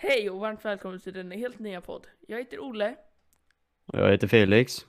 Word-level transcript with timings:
Hej 0.00 0.30
och 0.30 0.40
varmt 0.40 0.64
välkommen 0.64 1.00
till 1.00 1.12
denna 1.12 1.34
helt 1.34 1.58
nya 1.58 1.80
podd. 1.80 2.06
Jag 2.26 2.38
heter 2.38 2.60
Olle 2.60 2.96
Jag 3.92 4.10
heter 4.10 4.26
Felix. 4.28 4.86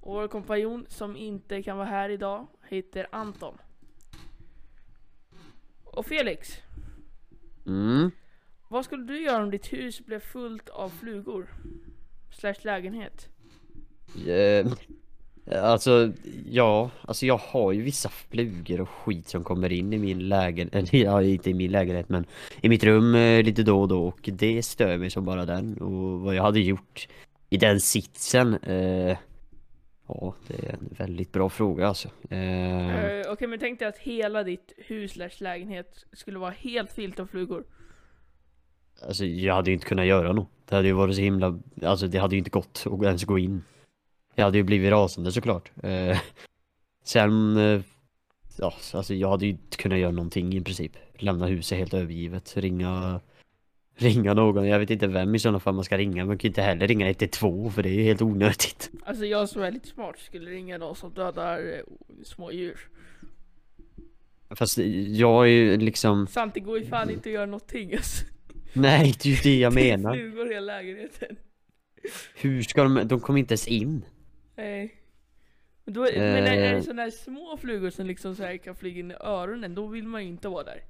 och 0.00 0.14
vår 0.14 0.28
kompanjon 0.28 0.86
som 0.88 1.16
inte 1.16 1.62
kan 1.62 1.76
vara 1.76 1.86
här 1.88 2.08
idag 2.10 2.46
heter 2.68 3.06
Anton. 3.12 3.58
Och 5.84 6.06
Felix, 6.06 6.48
Mm. 7.66 8.10
vad 8.68 8.84
skulle 8.84 9.04
du 9.04 9.22
göra 9.22 9.42
om 9.42 9.50
ditt 9.50 9.72
hus 9.72 10.00
blev 10.06 10.20
fullt 10.20 10.68
av 10.68 10.88
flugor? 10.88 11.48
Slash 12.32 12.54
lägenhet. 12.62 13.28
Eh, 14.26 14.72
alltså, 15.52 16.12
ja, 16.46 16.90
alltså 17.02 17.26
jag 17.26 17.36
har 17.36 17.72
ju 17.72 17.82
vissa 17.82 18.08
flugor 18.08 18.80
och 18.80 18.88
skit 18.88 19.28
som 19.28 19.44
kommer 19.44 19.72
in 19.72 19.92
i 19.92 19.98
min 19.98 20.28
lägenhet, 20.28 20.74
eller 20.92 21.04
ja, 21.04 21.22
inte 21.22 21.50
i 21.50 21.54
min 21.54 21.70
lägenhet 21.70 22.08
men 22.08 22.24
i 22.60 22.68
mitt 22.68 22.84
rum 22.84 23.14
eh, 23.14 23.42
lite 23.42 23.62
då 23.62 23.80
och 23.80 23.88
då 23.88 24.06
och 24.06 24.20
det 24.32 24.62
stör 24.62 24.98
mig 24.98 25.10
som 25.10 25.24
bara 25.24 25.44
den 25.46 25.76
och 25.78 26.20
vad 26.20 26.34
jag 26.34 26.42
hade 26.42 26.60
gjort 26.60 27.08
i 27.50 27.56
den 27.56 27.80
sitsen 27.80 28.54
eh, 28.54 29.16
Ja, 30.08 30.34
det 30.48 30.68
är 30.68 30.72
en 30.72 30.94
väldigt 30.98 31.32
bra 31.32 31.48
fråga 31.48 31.88
alltså. 31.88 32.08
Eh, 32.30 33.20
Eh, 33.20 33.32
Okej 33.32 33.48
men 33.48 33.58
tänk 33.58 33.78
dig 33.78 33.88
att 33.88 33.98
hela 33.98 34.42
ditt 34.42 34.72
hus 34.76 35.40
lägenhet 35.40 36.04
skulle 36.12 36.38
vara 36.38 36.50
helt 36.50 36.92
fyllt 36.92 37.20
av 37.20 37.26
flugor. 37.26 37.64
Alltså 39.06 39.24
jag 39.24 39.54
hade 39.54 39.70
ju 39.70 39.74
inte 39.74 39.86
kunnat 39.86 40.06
göra 40.06 40.32
något. 40.32 40.48
Det 40.68 40.76
hade 40.76 40.88
ju 40.88 40.94
varit 40.94 41.14
så 41.14 41.20
himla, 41.20 41.58
alltså 41.82 42.06
det 42.06 42.18
hade 42.18 42.34
ju 42.34 42.38
inte 42.38 42.50
gått 42.50 42.84
att 42.86 43.02
ens 43.02 43.24
gå 43.24 43.38
in. 43.38 43.62
Jag 44.34 44.44
hade 44.44 44.58
ju 44.58 44.64
blivit 44.64 44.90
rasande 44.90 45.32
såklart. 45.32 45.70
Eh, 45.82 46.18
sen, 47.04 47.56
eh, 47.56 47.80
ja, 48.58 48.74
alltså 48.94 49.14
jag 49.14 49.30
hade 49.30 49.46
ju 49.46 49.50
inte 49.52 49.76
kunnat 49.76 49.98
göra 49.98 50.10
någonting 50.10 50.52
i 50.54 50.60
princip. 50.60 50.92
Lämna 51.18 51.46
huset 51.46 51.78
helt 51.78 51.94
övergivet, 51.94 52.56
ringa, 52.56 53.20
ringa 53.96 54.34
någon. 54.34 54.68
Jag 54.68 54.78
vet 54.78 54.90
inte 54.90 55.06
vem 55.06 55.34
i 55.34 55.38
sådana 55.38 55.60
fall 55.60 55.74
man 55.74 55.84
ska 55.84 55.98
ringa. 55.98 56.24
Man 56.24 56.38
kan 56.38 56.42
ju 56.42 56.48
inte 56.48 56.62
heller 56.62 56.88
ringa 56.88 57.06
112 57.10 57.70
för 57.70 57.82
det 57.82 57.88
är 57.88 57.92
ju 57.92 58.02
helt 58.02 58.22
onödigt. 58.22 58.90
Alltså 59.04 59.24
jag 59.24 59.48
som 59.48 59.62
är 59.62 59.70
lite 59.70 59.88
smart 59.88 60.18
skulle 60.18 60.50
ringa 60.50 60.78
någon 60.78 60.96
som 60.96 61.14
dödar 61.14 61.58
eh, 61.58 61.80
små 62.24 62.52
djur. 62.52 62.78
Fast 64.50 64.78
jag 65.08 65.44
är 65.44 65.50
ju 65.50 65.76
liksom, 65.76 66.26
Sant 66.26 66.54
det 66.54 66.60
går 66.60 66.78
ju 66.78 66.86
fan 66.86 67.10
inte 67.10 67.28
att 67.28 67.32
göra 67.34 67.46
någonting 67.46 67.94
alltså. 67.94 68.24
nej 68.72 69.14
det 69.22 69.28
är 69.28 69.30
ju 69.32 69.38
det 69.42 69.58
jag 69.58 69.74
menar. 69.74 70.14
Flugor 70.14 70.50
i 70.50 70.54
hela 70.54 70.66
lägenheten. 70.76 71.36
Hur 72.34 72.62
ska 72.62 72.82
de, 72.82 73.08
de 73.08 73.20
kommer 73.20 73.38
inte 73.38 73.52
ens 73.52 73.68
in. 73.68 74.04
Nej. 74.60 74.94
Men, 75.84 75.94
då, 75.94 76.00
men 76.00 76.46
är, 76.46 76.56
det 76.56 76.76
Eh. 76.76 76.82
sådana 76.82 77.02
här 77.02 77.10
små 77.10 77.56
flugor 77.56 77.90
som 77.90 78.06
liksom 78.06 78.36
så 78.36 78.42
här 78.42 78.56
kan 78.56 78.74
flyga 78.74 79.00
in 79.00 79.10
i 79.10 79.14
öronen, 79.20 79.74
då 79.74 79.86
vill 79.86 80.04
man 80.04 80.22
ju 80.22 80.28
inte 80.28 80.48
vara 80.48 80.64
där. 80.64 80.82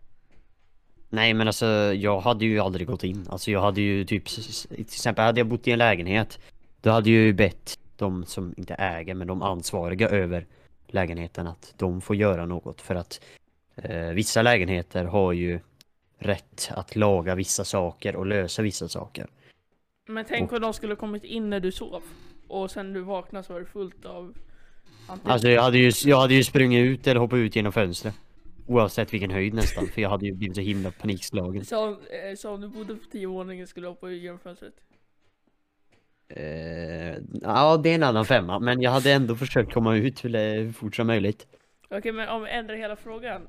Nej 1.09 1.35
men 1.35 1.47
alltså 1.47 1.67
jag 1.95 2.21
hade 2.21 2.45
ju 2.45 2.61
aldrig 2.61 2.87
gått 2.87 3.05
in. 3.05 3.27
Alltså 3.31 3.51
jag 3.51 3.61
hade 3.61 3.81
ju 3.81 4.05
typ, 4.05 4.27
till 4.27 4.81
exempel 4.81 5.25
hade 5.25 5.41
jag 5.41 5.47
bott 5.47 5.69
i 5.69 5.73
en 5.73 5.79
lägenhet. 5.79 6.39
Då 6.81 6.91
hade 6.91 7.11
jag 7.11 7.23
ju 7.25 7.33
bett 7.33 7.79
de 7.97 8.25
som 8.25 8.55
inte 8.57 8.75
äger 8.75 9.15
men 9.15 9.27
de 9.27 9.43
ansvariga 9.43 10.09
över 10.09 10.47
lägenheten 10.87 11.47
att 11.47 11.75
de 11.77 12.01
får 12.01 12.17
göra 12.17 12.47
något 12.47 12.81
för 12.81 12.95
att 12.95 13.21
eh, 13.77 14.09
vissa 14.09 14.43
lägenheter 14.43 15.05
har 15.05 15.33
ju 15.33 15.61
rätt 16.19 16.71
att 16.77 16.97
laga 16.97 17.35
vissa 17.35 17.65
saker 17.65 18.17
och 18.17 18.27
lösa 18.27 18.63
vissa 18.63 18.89
saker. 18.89 19.27
Men 20.09 20.25
tänk 20.29 20.53
om 20.53 20.61
de 20.61 20.73
skulle 20.75 20.97
kommit 20.97 21.25
in 21.25 21.51
när 21.51 21.61
du 21.61 21.73
sov. 21.73 22.03
Och 22.51 22.71
sen 22.71 22.93
du 22.93 23.01
vaknade 23.01 23.45
så 23.45 23.53
var 23.53 23.61
det 23.61 23.67
fullt 23.67 24.05
av 24.05 24.35
antingen 25.07 25.33
Alltså 25.33 25.49
jag 25.49 25.63
hade 25.63 25.79
ju, 25.79 25.93
jag 26.05 26.21
hade 26.21 26.35
ju 26.35 26.45
sprungit 26.45 26.85
ut 26.85 27.07
eller 27.07 27.21
hoppat 27.21 27.37
ut 27.37 27.57
genom 27.57 27.73
fönstret. 27.73 28.15
Oavsett 28.67 29.15
vilken 29.15 29.31
höjd 29.31 29.55
nästan 29.55 29.87
för 29.87 30.03
jag 30.03 30.11
hade 30.11 30.27
ju 30.27 30.33
blivit 30.33 30.57
så 30.57 30.63
himla 30.63 30.91
panikslagen. 30.91 31.65
Så, 31.65 31.89
eh, 31.91 32.37
så 32.37 32.51
om 32.51 32.61
du 32.61 32.69
bodde 32.69 32.95
på 32.95 33.05
tio 33.13 33.27
våningen 33.27 33.67
skulle 33.67 33.87
du 33.87 33.91
hoppa 33.91 34.09
ut 34.09 34.23
genom 34.23 34.39
fönstret? 34.39 34.75
Eh, 36.29 37.17
ja 37.43 37.77
det 37.77 37.91
är 37.91 37.95
en 37.95 38.03
annan 38.03 38.25
femma 38.25 38.59
men 38.59 38.83
jag 38.83 38.91
hade 38.91 39.13
ändå 39.13 39.37
försökt 39.37 39.73
komma 39.73 39.97
ut 39.97 40.25
hur, 40.25 40.73
fort 40.73 40.97
som 40.97 41.07
möjligt. 41.07 41.47
Okej 41.89 42.13
men 42.13 42.29
om 42.29 42.43
vi 42.43 42.51
ändrar 42.51 42.77
hela 42.77 42.97
frågan. 42.97 43.43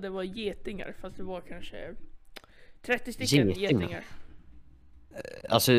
Det 0.00 0.08
var 0.08 0.22
getingar, 0.22 0.94
fast 1.00 1.16
det 1.16 1.22
var 1.22 1.40
kanske 1.40 1.94
30 2.82 3.12
stycken 3.12 3.48
Getingar? 3.48 3.80
getingar. 3.82 4.04
Alltså... 5.48 5.72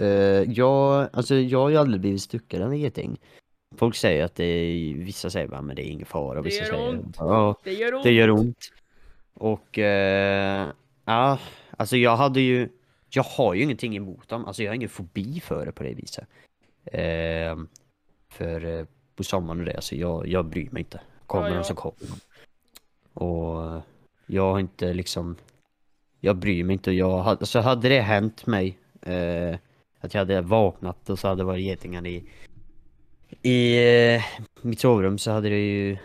Uh, 0.00 0.08
jag, 0.52 1.08
alltså 1.12 1.34
jag 1.34 1.58
har 1.58 1.68
ju 1.68 1.76
aldrig 1.76 2.00
blivit 2.00 2.22
stucken 2.22 2.62
av 2.62 2.72
en 2.72 2.78
geting. 2.78 3.20
Folk 3.76 3.96
säger 3.96 4.24
att 4.24 4.34
det 4.34 4.44
är, 4.44 4.94
vissa 4.94 5.30
säger 5.30 5.48
bara 5.48 5.62
men 5.62 5.76
det 5.76 5.82
är 5.82 5.90
ingen 5.90 6.06
fara. 6.06 6.34
Det 6.34 6.42
Vissa 6.42 6.64
gör 6.64 6.70
säger 6.70 6.88
ont. 6.88 7.16
ja, 7.18 7.56
Det 7.64 7.72
gör 7.72 7.94
ont. 7.94 8.04
det 8.04 8.12
gör 8.12 8.30
ont. 8.30 8.58
Och 9.34 9.78
eh, 9.78 10.68
ja, 11.04 11.38
alltså 11.76 11.96
jag 11.96 12.16
hade 12.16 12.40
ju, 12.40 12.68
jag 13.10 13.22
har 13.22 13.54
ju 13.54 13.62
ingenting 13.62 13.96
emot 13.96 14.28
dem. 14.28 14.44
Alltså 14.44 14.62
jag 14.62 14.70
har 14.70 14.74
ingen 14.74 14.88
fobi 14.88 15.40
för 15.40 15.66
det 15.66 15.72
på 15.72 15.82
det 15.82 15.94
viset. 15.94 16.28
Eh, 16.84 17.56
för 18.28 18.78
eh, 18.78 18.86
på 19.16 19.24
sommaren 19.24 19.60
och 19.60 19.66
det, 19.66 19.74
alltså 19.74 19.94
jag, 19.96 20.28
jag 20.28 20.44
bryr 20.44 20.68
mig 20.70 20.80
inte. 20.80 21.00
Kommer 21.26 21.44
Ja, 21.46 21.50
de 21.50 21.56
ja. 21.56 21.64
så 21.64 21.74
kommer 21.74 21.98
de. 22.00 22.20
Och 23.24 23.82
jag 24.26 24.52
har 24.52 24.60
inte 24.60 24.92
liksom, 24.94 25.36
jag 26.20 26.36
bryr 26.36 26.64
mig 26.64 26.72
inte. 26.74 26.92
Jag 26.92 27.26
alltså 27.26 27.60
hade 27.60 27.88
det 27.88 28.00
hänt 28.00 28.46
mig, 28.46 28.78
eh, 29.02 29.58
att 30.00 30.14
jag 30.14 30.20
hade 30.20 30.40
vaknat 30.40 31.10
och 31.10 31.18
så 31.18 31.28
hade 31.28 31.40
det 31.40 31.46
varit 31.46 31.64
getingar 31.64 32.06
i, 32.06 32.24
i 33.42 33.76
eh, 34.14 34.22
mitt 34.62 34.80
sovrum 34.80 35.18
så 35.18 35.30
hade 35.30 35.48
det 35.48 35.58
ju 35.58 35.98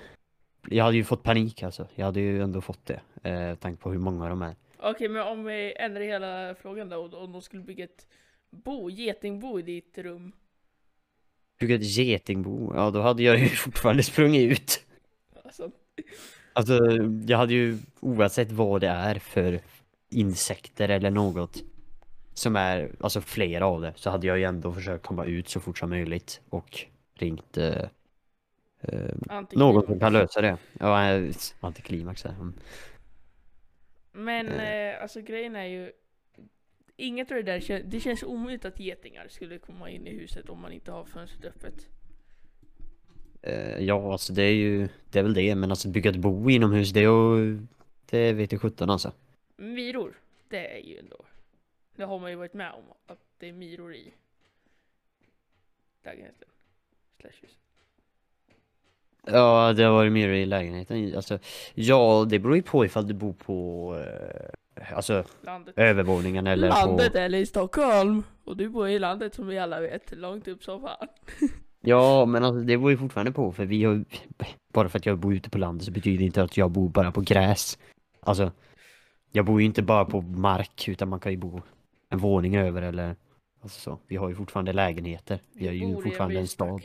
jag 0.69 0.83
hade 0.83 0.97
ju 0.97 1.03
fått 1.03 1.23
panik 1.23 1.63
alltså. 1.63 1.87
Jag 1.95 2.05
hade 2.05 2.19
ju 2.19 2.41
ändå 2.41 2.61
fått 2.61 2.85
det. 2.85 3.29
Eh, 3.29 3.55
tanke 3.55 3.81
på 3.81 3.91
hur 3.91 3.99
många 3.99 4.29
de 4.29 4.41
är. 4.41 4.55
Okej 4.79 5.09
men 5.09 5.27
om 5.27 5.43
vi 5.43 5.73
ändrar 5.79 6.01
hela 6.01 6.55
frågan 6.61 6.89
då. 6.89 7.09
Om 7.17 7.31
de 7.31 7.41
skulle 7.41 7.63
bygga 7.63 7.83
ett 7.83 8.07
bo, 8.49 8.89
getingbo 8.89 9.59
i 9.59 9.61
ditt 9.61 9.97
rum. 9.97 10.31
Bygga 11.59 11.75
ett 11.75 11.97
getingbo, 11.97 12.73
ja 12.75 12.91
då 12.91 13.01
hade 13.01 13.23
jag 13.23 13.39
ju 13.39 13.47
fortfarande 13.65 14.03
sprungit 14.03 14.51
ut. 14.51 14.85
Alltså, 15.43 15.71
Alltså 16.53 16.79
jag 17.27 17.37
hade 17.37 17.53
ju 17.53 17.77
oavsett 17.99 18.51
vad 18.51 18.81
det 18.81 18.87
är 18.87 19.15
för 19.15 19.61
insekter 20.09 20.89
eller 20.89 21.11
något 21.11 21.63
som 22.37 22.55
är, 22.55 22.91
alltså 22.99 23.21
flera 23.21 23.65
av 23.65 23.81
det, 23.81 23.93
så 23.95 24.09
hade 24.09 24.27
jag 24.27 24.37
ju 24.37 24.43
ändå 24.43 24.73
försökt 24.73 25.05
komma 25.05 25.25
ut 25.25 25.49
så 25.49 25.59
fort 25.59 25.77
som 25.77 25.89
möjligt 25.89 26.41
och 26.49 26.85
ringt 27.13 27.57
eh, 27.57 27.83
eh, 28.81 29.15
någon 29.51 29.85
som 29.85 29.99
kan 29.99 30.13
lösa 30.13 30.41
det. 30.41 30.57
Ja, 30.79 31.11
eh, 31.13 31.31
antiklimax 31.59 32.23
här. 32.23 32.31
Mm. 32.31 32.53
Men 34.11 34.47
eh, 34.47 35.01
alltså 35.01 35.21
grejen 35.21 35.55
är 35.55 35.65
ju 35.65 35.91
Inget 36.99 37.31
av 37.31 37.37
det 37.37 37.43
där 37.43 37.83
det 37.85 37.99
känns 37.99 38.23
omöjligt 38.23 38.65
att 38.65 38.79
getingar 38.79 39.27
skulle 39.29 39.57
komma 39.57 39.89
in 39.89 40.07
i 40.07 40.09
huset 40.09 40.49
om 40.49 40.61
man 40.61 40.71
inte 40.71 40.91
har 40.91 41.05
fönstret 41.05 41.45
öppet. 41.45 41.87
Eh, 43.41 43.79
ja, 43.79 44.11
alltså 44.11 44.33
det 44.33 44.43
är 44.43 44.53
ju, 44.53 44.87
det 45.11 45.19
är 45.19 45.23
väl 45.23 45.33
det, 45.33 45.55
men 45.55 45.69
alltså 45.69 45.89
bygga 45.89 46.09
ett 46.09 46.15
bo 46.15 46.49
inomhus, 46.49 46.91
det 46.91 46.99
är 46.99 47.37
ju, 47.37 47.67
det 48.09 48.33
vet 48.33 48.51
jag 48.51 48.61
sjutton 48.61 48.89
alltså. 48.89 49.11
Myror, 49.57 50.19
det 50.49 50.77
är 50.77 50.85
ju 50.85 50.97
ändå 50.97 51.25
Det 51.97 52.05
har 52.05 52.19
man 52.19 52.29
ju 52.29 52.35
varit 52.35 52.53
med 52.53 52.71
om 52.71 52.83
att 53.07 53.19
det 53.39 53.49
är 53.49 53.53
myror 53.53 53.93
i 53.93 54.13
lägenheten. 56.03 56.47
Slash 57.21 57.31
huset. 57.41 57.57
Ja, 59.25 59.73
det 59.73 59.83
har 59.83 59.91
varit 59.91 60.11
mer 60.11 60.29
i 60.29 60.45
lägenheten. 60.45 61.15
Alltså, 61.15 61.39
ja, 61.73 62.25
det 62.29 62.39
beror 62.39 62.55
ju 62.55 62.61
på 62.61 62.85
ifall 62.85 63.07
du 63.07 63.13
bor 63.13 63.33
på, 63.33 63.95
eh, 64.75 64.95
alltså 64.97 65.23
Landet. 65.41 65.73
övervåningen 65.77 66.47
eller 66.47 66.67
landet 66.69 67.13
på... 67.13 67.19
eller 67.19 67.37
i 67.37 67.45
Stockholm! 67.45 68.23
Och 68.43 68.57
du 68.57 68.69
bor 68.69 68.87
i 68.89 68.99
landet 68.99 69.33
som 69.33 69.47
vi 69.47 69.59
alla 69.59 69.79
vet, 69.79 70.11
långt 70.11 70.47
upp 70.47 70.63
som 70.63 70.81
fan. 70.81 71.07
Ja, 71.81 72.25
men 72.25 72.43
alltså 72.43 72.61
det 72.61 72.77
beror 72.77 72.91
ju 72.91 72.97
fortfarande 72.97 73.31
på 73.31 73.51
för 73.51 73.65
vi 73.65 73.83
har 73.83 74.05
bara 74.73 74.89
för 74.89 74.99
att 74.99 75.05
jag 75.05 75.17
bor 75.17 75.33
ute 75.33 75.49
på 75.49 75.57
landet 75.57 75.85
så 75.85 75.91
betyder 75.91 76.17
det 76.17 76.25
inte 76.25 76.43
att 76.43 76.57
jag 76.57 76.71
bor 76.71 76.89
bara 76.89 77.11
på 77.11 77.21
gräs. 77.21 77.77
Alltså, 78.19 78.51
jag 79.31 79.45
bor 79.45 79.59
ju 79.61 79.65
inte 79.65 79.81
bara 79.81 80.05
på 80.05 80.21
mark 80.21 80.87
utan 80.87 81.09
man 81.09 81.19
kan 81.19 81.31
ju 81.31 81.37
bo 81.37 81.61
en 82.09 82.19
våning 82.19 82.55
över 82.55 82.81
eller 82.81 83.15
alltså 83.61 83.79
så. 83.79 83.99
Vi 84.07 84.15
har 84.15 84.29
ju 84.29 84.35
fortfarande 84.35 84.73
lägenheter. 84.73 85.39
Vi 85.53 85.67
har 85.67 85.73
ju 85.73 85.93
bor 85.93 86.01
fortfarande 86.01 86.39
en 86.39 86.47
stad. 86.47 86.81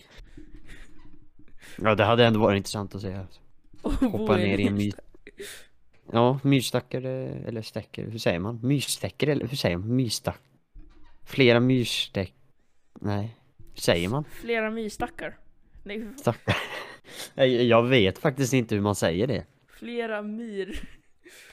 Ja, 1.78 1.94
det 1.94 2.04
hade 2.04 2.26
ändå 2.26 2.40
varit 2.40 2.56
intressant 2.56 2.94
att 2.94 3.00
se. 3.00 3.14
Alltså. 3.14 3.40
Och 3.82 3.92
Hoppa 3.92 4.36
ner 4.36 4.58
i 4.58 4.66
en 4.66 4.74
myrstack. 4.74 5.04
Ja, 6.12 6.38
myrstackar 6.42 7.02
eller 7.02 7.62
stäcker, 7.62 8.10
hur 8.10 8.18
säger 8.18 8.38
man? 8.38 8.60
Myrstäcker 8.62 9.26
eller 9.26 9.46
hur 9.46 9.56
säger 9.56 9.76
man? 9.76 9.96
Myrstack? 9.96 10.40
Flera 11.24 11.60
myrstäck... 11.60 12.34
Nej, 13.00 13.36
hur 13.74 13.80
säger 13.80 14.08
man? 14.08 14.24
Flera 14.24 14.70
myrstackar. 14.70 15.38
Nej, 15.84 16.08
Stackar. 16.16 16.56
Jag 17.68 17.82
vet 17.82 18.18
faktiskt 18.18 18.52
inte 18.52 18.74
hur 18.74 18.82
man 18.82 18.94
säger 18.94 19.26
det. 19.26 19.46
flera 19.78 20.22
myr... 20.22 20.88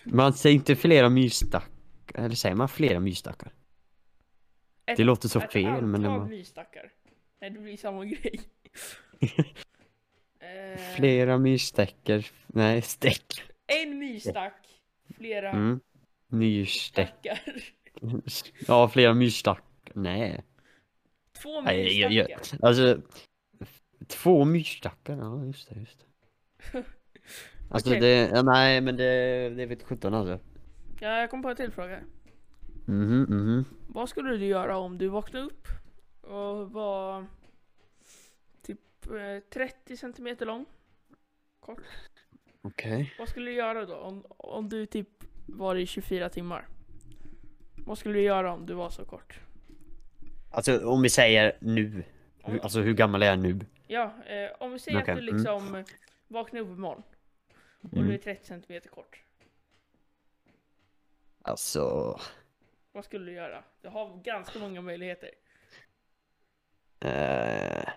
Man 0.03 0.33
säger 0.33 0.55
inte 0.55 0.75
flera 0.75 1.09
myrstackar, 1.09 1.69
eller 2.23 2.35
säger 2.35 2.55
man 2.55 2.69
flera 2.69 2.99
myrstackar? 2.99 3.51
Ett, 4.89 4.97
Det 4.97 5.03
låter 5.03 5.27
så 5.29 5.39
ett 5.39 5.51
fel, 5.53 5.65
antal 5.65 5.85
men 5.85 6.01
det 6.01 6.07
var- 6.09 6.25
myrstackar. 6.25 6.91
Nej, 7.41 7.49
det 7.49 7.59
blir 7.59 7.77
samma 7.77 8.05
grej. 8.05 8.39
eh, 10.39 10.79
Flera 10.95 11.37
myrstäcker, 11.37 12.27
nej, 12.47 12.81
stäck. 12.81 13.43
En 13.67 13.97
myrstack, 13.99 14.67
flera 15.17 15.49
Mm. 15.49 15.79
Myrstäck. 16.27 17.09
Stackar. 17.19 17.39
Ja, 18.67 18.89
flera 18.89 19.13
myrstack. 19.13 19.63
Nej. 19.93 20.43
Två 21.43 21.61
Nej, 21.61 21.99
jag, 21.99 22.11
jag, 22.11 22.27
myrstackar. 22.29 22.67
alltså. 22.67 23.01
Två 24.07 24.45
myrstackar, 24.45 25.17
ja 25.17 25.45
just 25.45 25.69
det, 25.69 25.79
just 25.79 25.99
det. 25.99 26.83
Alltså 27.71 27.89
Okej. 27.89 27.99
det, 28.01 28.29
ja, 28.33 28.41
nej 28.41 28.81
men 28.81 28.97
det, 28.97 29.49
det 29.49 29.65
vet 29.65 29.83
sjutton 29.83 30.13
alltså. 30.13 30.39
Ja, 31.01 31.19
jag 31.19 31.29
kom 31.29 31.41
på 31.41 31.49
en 31.49 31.55
till 31.55 31.71
fråga. 31.71 31.99
Mhm, 32.89 33.25
mhm. 33.29 33.65
Vad 33.87 34.09
skulle 34.09 34.37
du 34.37 34.45
göra 34.45 34.77
om 34.77 34.97
du 34.97 35.07
vaknade 35.07 35.45
upp 35.45 35.67
och 36.21 36.71
var 36.71 37.25
typ 38.61 38.79
eh, 39.05 39.43
30 39.49 39.97
centimeter 39.97 40.45
lång? 40.45 40.65
Kort. 41.59 41.81
Okej. 42.61 43.15
Vad 43.19 43.29
skulle 43.29 43.49
du 43.51 43.55
göra 43.55 43.85
då? 43.85 43.95
Om, 43.95 44.25
om 44.37 44.69
du 44.69 44.85
typ 44.85 45.23
var 45.45 45.75
i 45.75 45.85
24 45.85 46.29
timmar? 46.29 46.67
Vad 47.85 47.97
skulle 47.97 48.13
du 48.13 48.21
göra 48.21 48.53
om 48.53 48.65
du 48.65 48.73
var 48.73 48.89
så 48.89 49.05
kort? 49.05 49.39
Alltså 50.51 50.87
om 50.87 51.01
vi 51.01 51.09
säger 51.09 51.57
nu. 51.61 52.03
Om, 52.41 52.59
alltså 52.63 52.79
hur 52.79 52.93
gammal 52.93 53.23
är 53.23 53.27
jag 53.27 53.39
nu? 53.39 53.59
ja, 53.87 54.13
eh, 54.25 54.51
om 54.59 54.71
vi 54.71 54.79
säger 54.79 55.01
Okej, 55.01 55.11
att 55.13 55.19
du 55.19 55.23
mm. 55.23 55.35
liksom 55.35 55.75
eh, 55.75 55.85
vaknar 56.27 56.59
upp 56.61 56.67
imorgon 56.67 57.03
och 57.81 57.89
du 57.89 57.99
Mm. 57.99 58.11
är 58.11 58.17
30 58.17 58.45
centimeter 58.47 58.89
kort. 58.89 59.19
Alltså. 61.41 62.19
Vad 62.91 63.05
skulle 63.05 63.25
du 63.25 63.31
göra? 63.31 63.63
Du 63.81 63.87
har 63.89 64.21
ganska 64.23 64.59
många 64.59 64.81
möjligheter. 64.81 65.29
Eh, 66.99 67.89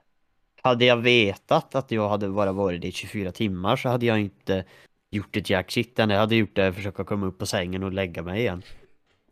hade 0.63 0.85
jag 0.85 0.97
vetat 0.97 1.75
att 1.75 1.91
jag 1.91 2.09
hade 2.09 2.29
bara 2.29 2.53
varit 2.53 2.81
det 2.81 2.89
i 2.89 2.93
24 2.93 3.33
timmar 3.33 3.77
så 3.77 3.89
hade 3.89 4.07
jag 4.07 4.21
inte 4.21 4.65
gjort 5.11 5.37
ett 5.37 5.51
jack 5.51 5.71
shit. 5.71 5.97
Det 5.97 6.03
enda 6.03 6.15
jag 6.15 6.21
hade 6.21 6.37
gjort 6.37 6.59
att 6.59 6.75
försöka 6.75 7.05
komma 7.05 7.27
upp 7.27 7.39
på 7.39 7.47
sängen 7.47 7.83
och 7.83 7.93
lägga 7.93 8.23
mig 8.23 8.41
igen. 8.41 8.63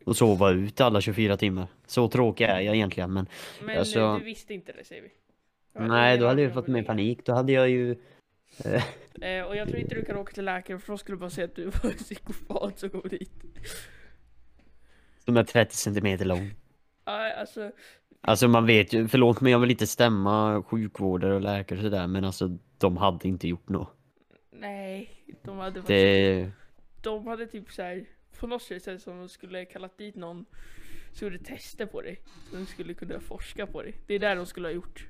Och 0.05 0.15
sova 0.17 0.51
ut 0.51 0.81
alla 0.81 1.01
24 1.01 1.37
timmar. 1.37 1.67
Så 1.85 2.07
tråkig 2.07 2.43
är 2.45 2.59
jag 2.59 2.75
egentligen 2.75 3.13
men 3.13 3.27
Men 3.65 3.77
Alltså- 3.77 3.99
eh, 3.99 4.17
du 4.17 4.23
visste 4.23 4.53
inte 4.53 4.71
det 4.71 4.83
säger 4.83 5.01
vi. 5.01 5.09
Nej 5.73 6.17
det 6.17 6.23
då 6.23 6.27
hade 6.27 6.41
jag 6.41 6.53
fått 6.53 6.67
mer 6.67 6.83
panik. 6.83 7.25
Då 7.25 7.33
hade 7.33 7.51
jag 7.51 7.69
ju 7.69 7.95
Eh, 9.21 9.43
och 9.43 9.55
jag 9.55 9.67
tror 9.67 9.79
inte 9.79 9.95
du 9.95 10.05
kan 10.05 10.17
åka 10.17 10.33
till 10.33 10.45
läkare 10.45 10.79
för 10.79 10.93
då 10.93 10.97
skulle 10.97 11.15
du 11.15 11.19
bara 11.19 11.29
säga 11.29 11.45
att 11.45 11.55
du 11.55 11.65
var 11.65 11.89
en 11.91 11.97
psykopat 11.97 12.79
som 12.79 12.89
kom 12.89 13.01
dit. 13.09 13.31
Som 15.25 15.37
är 15.37 15.43
30 15.43 15.75
centimeter 15.75 16.25
lång. 16.25 16.51
Ja, 17.05 17.33
alltså, 17.33 17.71
Alltså 18.23 18.47
man 18.47 18.65
vet 18.65 18.93
ju, 18.93 19.07
förlåt 19.07 19.41
men 19.41 19.51
jag 19.51 19.59
vill 19.59 19.71
inte 19.71 19.87
stämma 19.87 20.63
sjukvårdare 20.63 21.35
och 21.35 21.41
läkare 21.41 21.79
och 21.79 21.83
sådär 21.83 22.07
men 22.07 22.23
alltså 22.25 22.57
de 22.77 22.97
hade 22.97 23.27
inte 23.27 23.47
gjort 23.47 23.69
något. 23.69 23.89
nej. 24.51 25.09
De 25.43 25.57
hade, 25.57 25.81
Det, 25.81 26.51
de 27.01 27.27
hade 27.27 27.47
typ 27.47 27.71
så 27.71 27.81
här 27.81 28.05
på 28.39 28.47
något 28.47 28.61
sätt 28.61 28.85
det 28.85 28.99
som 28.99 29.17
de 29.19 29.29
skulle 29.29 29.65
kallat 29.65 29.97
dit 29.97 30.15
någon 30.15 30.45
som 31.11 31.27
gjorde 31.27 31.43
tester 31.43 31.85
på 31.85 32.01
dig. 32.01 32.19
Så 32.49 32.55
de 32.55 32.65
skulle 32.65 32.93
kunna 32.93 33.19
forska 33.19 33.67
på 33.67 33.81
dig. 33.81 33.93
Det 34.07 34.13
är 34.13 34.19
där 34.19 34.35
de 34.35 34.45
skulle 34.45 34.67
ha 34.67 34.73
gjort. 34.73 35.07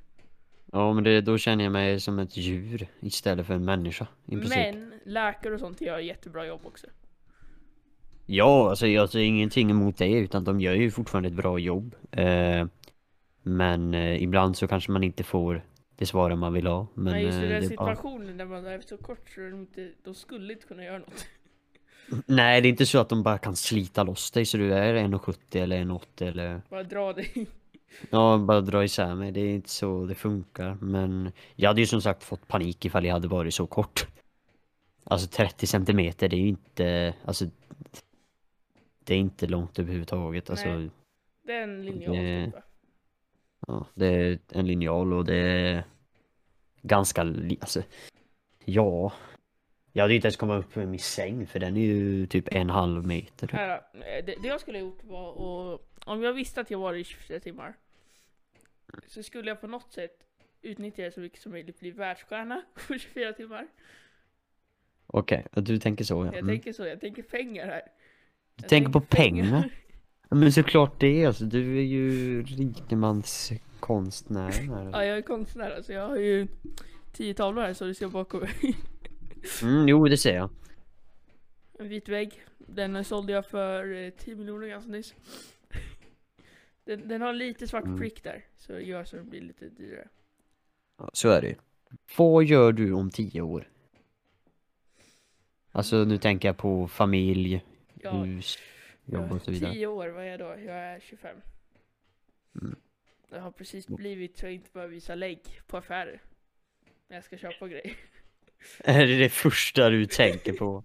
ja 0.72 0.92
men 0.92 1.04
det, 1.04 1.20
då 1.20 1.38
känner 1.38 1.64
jag 1.64 1.72
mig 1.72 2.00
som 2.00 2.18
ett 2.18 2.36
djur 2.36 2.86
istället 3.00 3.46
för 3.46 3.54
en 3.54 3.64
människa 3.64 4.06
i. 4.26 4.36
Men 4.36 4.92
läkare 5.04 5.54
och 5.54 5.60
sånt 5.60 5.80
gör 5.80 5.98
jättebra 5.98 6.46
jobb 6.46 6.60
också. 6.64 6.86
Ja, 8.34 8.70
alltså 8.70 8.86
jag 8.86 9.10
säger 9.10 9.26
ingenting 9.26 9.70
emot 9.70 9.96
det 9.96 10.10
utan 10.10 10.44
de 10.44 10.60
gör 10.60 10.74
ju 10.74 10.90
fortfarande 10.90 11.28
ett 11.28 11.34
bra 11.34 11.58
jobb. 11.58 11.94
Eh, 12.10 12.66
men 13.42 13.94
eh, 13.94 14.22
ibland 14.22 14.56
så 14.56 14.68
kanske 14.68 14.92
man 14.92 15.04
inte 15.04 15.24
får 15.24 15.64
det 15.96 16.06
svaret 16.06 16.38
man 16.38 16.52
vill 16.52 16.66
ha. 16.66 16.86
Men 16.94 17.12
Men 17.12 17.22
just 17.22 17.36
eh, 17.36 17.42
den 17.42 17.52
är 17.52 17.60
bara... 17.60 17.68
situationen 17.68 18.36
där 18.36 18.44
man 18.44 18.66
är 18.66 18.80
så 18.80 18.96
kort 18.96 19.30
så 19.34 19.40
de, 19.40 19.60
inte, 19.60 19.90
de 20.04 20.14
skulle 20.14 20.52
inte 20.52 20.66
kunna 20.66 20.84
göra 20.84 20.98
något. 20.98 21.26
Nej, 22.26 22.60
det 22.60 22.68
är 22.68 22.70
inte 22.70 22.86
så 22.86 22.98
att 22.98 23.08
de 23.08 23.22
bara 23.22 23.38
kan 23.38 23.56
slita 23.56 24.02
loss 24.02 24.30
dig 24.30 24.44
så 24.44 24.56
du 24.56 24.74
är 24.74 24.94
1,70 24.94 25.36
eller 25.52 25.84
1,80 25.84 26.28
eller 26.28 26.62
Bara 26.70 26.82
dra 26.82 27.12
dig. 27.12 27.46
Ja, 28.10 28.38
bara 28.38 28.60
dra 28.60 28.84
isär 28.84 29.14
mig. 29.14 29.32
Det 29.32 29.40
är 29.40 29.54
inte 29.54 29.70
så 29.70 30.06
det 30.06 30.14
funkar. 30.14 30.76
Men 30.80 31.32
jag 31.56 31.70
hade 31.70 31.80
ju 31.80 31.86
som 31.86 32.02
sagt 32.02 32.24
fått 32.24 32.48
panik 32.48 32.84
ifall 32.84 33.04
jag 33.04 33.12
hade 33.12 33.28
varit 33.28 33.54
så 33.54 33.66
kort. 33.66 34.06
Alltså 35.04 35.28
30 35.28 35.66
centimeter, 35.66 36.28
det 36.28 36.36
är 36.36 36.40
ju 36.40 36.48
inte, 36.48 37.14
alltså 37.24 37.46
det 39.04 39.14
är 39.14 39.18
inte 39.18 39.46
långt 39.46 39.78
överhuvudtaget. 39.78 40.50
Alltså, 40.50 40.68
Nej. 40.68 40.90
Det 41.42 41.52
är 41.52 41.62
en 41.62 41.84
linjal 41.86 42.16
Det- 42.16 42.44
typ. 42.52 42.64
ja, 43.66 43.86
det 43.94 44.06
är 44.06 44.38
en 44.52 44.66
linjal 44.66 45.12
och 45.12 45.24
det 45.24 45.36
är 45.36 45.84
ganska, 46.82 47.20
alltså, 47.60 47.82
ja. 48.64 49.12
Jag 49.92 50.02
hade 50.04 50.14
inte 50.14 50.26
ens 50.26 50.36
kommit 50.36 50.64
upp 50.66 50.76
med 50.76 50.88
min 50.88 50.98
säng 51.00 51.46
för 51.46 51.58
den 51.60 51.76
är 51.76 51.80
ju 51.80 52.26
typ 52.26 52.48
en 52.54 52.70
halv 52.70 53.06
meter. 53.06 53.48
Här, 53.52 53.70
eh, 53.94 54.24
det, 54.24 54.34
det 54.42 54.48
jag 54.48 54.60
skulle 54.60 54.78
ha 54.78 54.82
gjort 54.86 55.04
var 55.04 55.74
att, 55.74 55.80
om 56.06 56.22
jag 56.22 56.32
visste 56.32 56.60
att 56.60 56.70
jag 56.70 56.78
var 56.78 56.94
i 56.94 57.04
24 57.04 57.40
timmar, 57.40 57.74
så 59.06 59.22
skulle 59.22 59.50
jag 59.50 59.60
på 59.60 59.66
något 59.66 59.92
sätt 59.92 60.18
utnyttja 60.62 61.02
det 61.02 61.10
så 61.14 61.20
mycket 61.20 61.40
som 61.40 61.52
möjligt, 61.52 61.80
bli 61.80 61.90
världsstjärna 61.90 62.62
på 62.88 62.98
24 62.98 63.32
timmar. 63.32 63.66
Okej, 65.06 65.46
och 65.52 65.62
du 65.62 65.78
tänker 65.78 66.04
så 66.04 66.14
ja. 66.14 66.24
Jag 66.24 66.34
Mm. 66.34 66.46
tänker 66.46 66.72
så, 66.72 66.86
jag 66.86 67.00
tänker 67.00 67.22
pengar 67.22 67.66
här. 67.66 67.82
Du 68.56 68.68
tänker 68.68 68.92
på 68.92 69.00
pengar? 69.00 69.70
Men 70.30 70.52
såklart 70.52 71.00
det, 71.00 71.26
alltså 71.26 71.44
du 71.44 71.78
är 71.78 71.82
ju 71.82 72.42
rikemanskonstnär. 72.42 74.52
Ja, 74.92 75.04
jag 75.04 75.18
är 75.18 75.22
konstnär 75.22 75.70
alltså, 75.70 75.92
jag 75.92 76.08
har 76.08 76.16
ju 76.16 76.46
tio 77.12 77.34
tavlor 77.34 77.62
här 77.62 77.74
så 77.74 77.84
du 77.84 77.94
ser 77.94 78.08
bakom 78.08 78.40
mig. 78.40 78.76
Mm, 79.62 79.88
jo 79.88 80.08
det 80.08 80.16
ser 80.16 80.34
jag. 80.34 80.50
En 81.78 81.88
vit 81.88 82.08
vägg, 82.08 82.40
den 82.58 83.04
sålde 83.04 83.32
jag 83.32 83.46
för 83.46 83.94
eh, 84.04 84.10
10 84.10 84.36
miljoner 84.36 84.66
ganska 84.66 84.90
nyss. 84.90 85.14
Den, 86.84 87.08
den 87.08 87.20
har 87.20 87.32
lite 87.32 87.68
svart 87.68 87.84
Mm. 87.84 87.98
prick 87.98 88.24
där, 88.24 88.44
så 88.56 88.72
det 88.72 88.82
gör 88.82 89.04
så 89.04 89.16
den 89.16 89.28
blir 89.30 89.40
lite 89.40 89.68
dyrare. 89.68 90.08
Ja, 90.98 91.10
så 91.12 91.28
är 91.28 91.40
det 91.42 91.48
ju. 91.48 91.54
Vad 92.16 92.44
gör 92.44 92.72
du 92.72 92.92
om 92.92 93.10
tio 93.10 93.40
år? 93.40 93.68
Alltså 95.72 96.04
nu 96.04 96.18
tänker 96.18 96.48
jag 96.48 96.56
på 96.56 96.88
familj, 96.88 97.64
Ja, 98.02 98.10
hus, 98.10 98.58
jobb 99.04 99.32
och 99.32 99.42
så 99.42 99.50
vidare. 99.50 99.72
10 99.72 99.86
år, 99.86 100.08
vad 100.08 100.24
är 100.24 100.28
jag 100.28 100.38
då? 100.40 100.44
Jag 100.44 100.76
är 100.76 101.00
25. 101.00 101.36
Mm. 102.60 102.76
Jag 103.30 103.40
har 103.40 103.50
precis 103.52 103.86
blivit 103.86 104.38
så 104.38 104.46
jag 104.46 104.52
inte 104.52 104.70
behöver 104.72 104.94
visa 104.94 105.14
lägg 105.14 105.60
på 105.66 105.76
affärer. 105.76 106.22
När 107.08 107.16
jag 107.16 107.24
ska 107.24 107.36
köpa 107.36 107.68
grejer. 107.68 107.96
Är 108.84 109.06
det 109.06 109.18
det 109.18 109.28
första 109.28 109.90
du 109.90 110.06
tänker 110.06 110.52
på? 110.52 110.84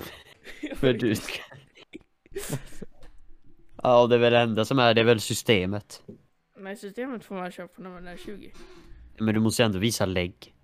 För 0.74 0.92
du 0.92 1.14
ska... 1.14 1.42
Ja 3.84 4.06
det 4.06 4.14
är 4.14 4.18
väl 4.18 4.32
det 4.32 4.38
enda 4.38 4.64
som 4.64 4.78
är, 4.78 4.94
det 4.94 5.00
är 5.00 5.04
väl 5.04 5.20
systemet. 5.20 6.02
Nej, 6.56 6.76
systemet 6.76 7.24
får 7.24 7.34
man 7.34 7.50
köpa 7.50 7.82
när 7.82 7.90
man 7.90 8.06
är 8.06 8.16
20. 8.16 8.52
Men 9.18 9.34
du 9.34 9.40
måste 9.40 9.64
ändå 9.64 9.78
visa 9.78 10.06
lägg. 10.06 10.54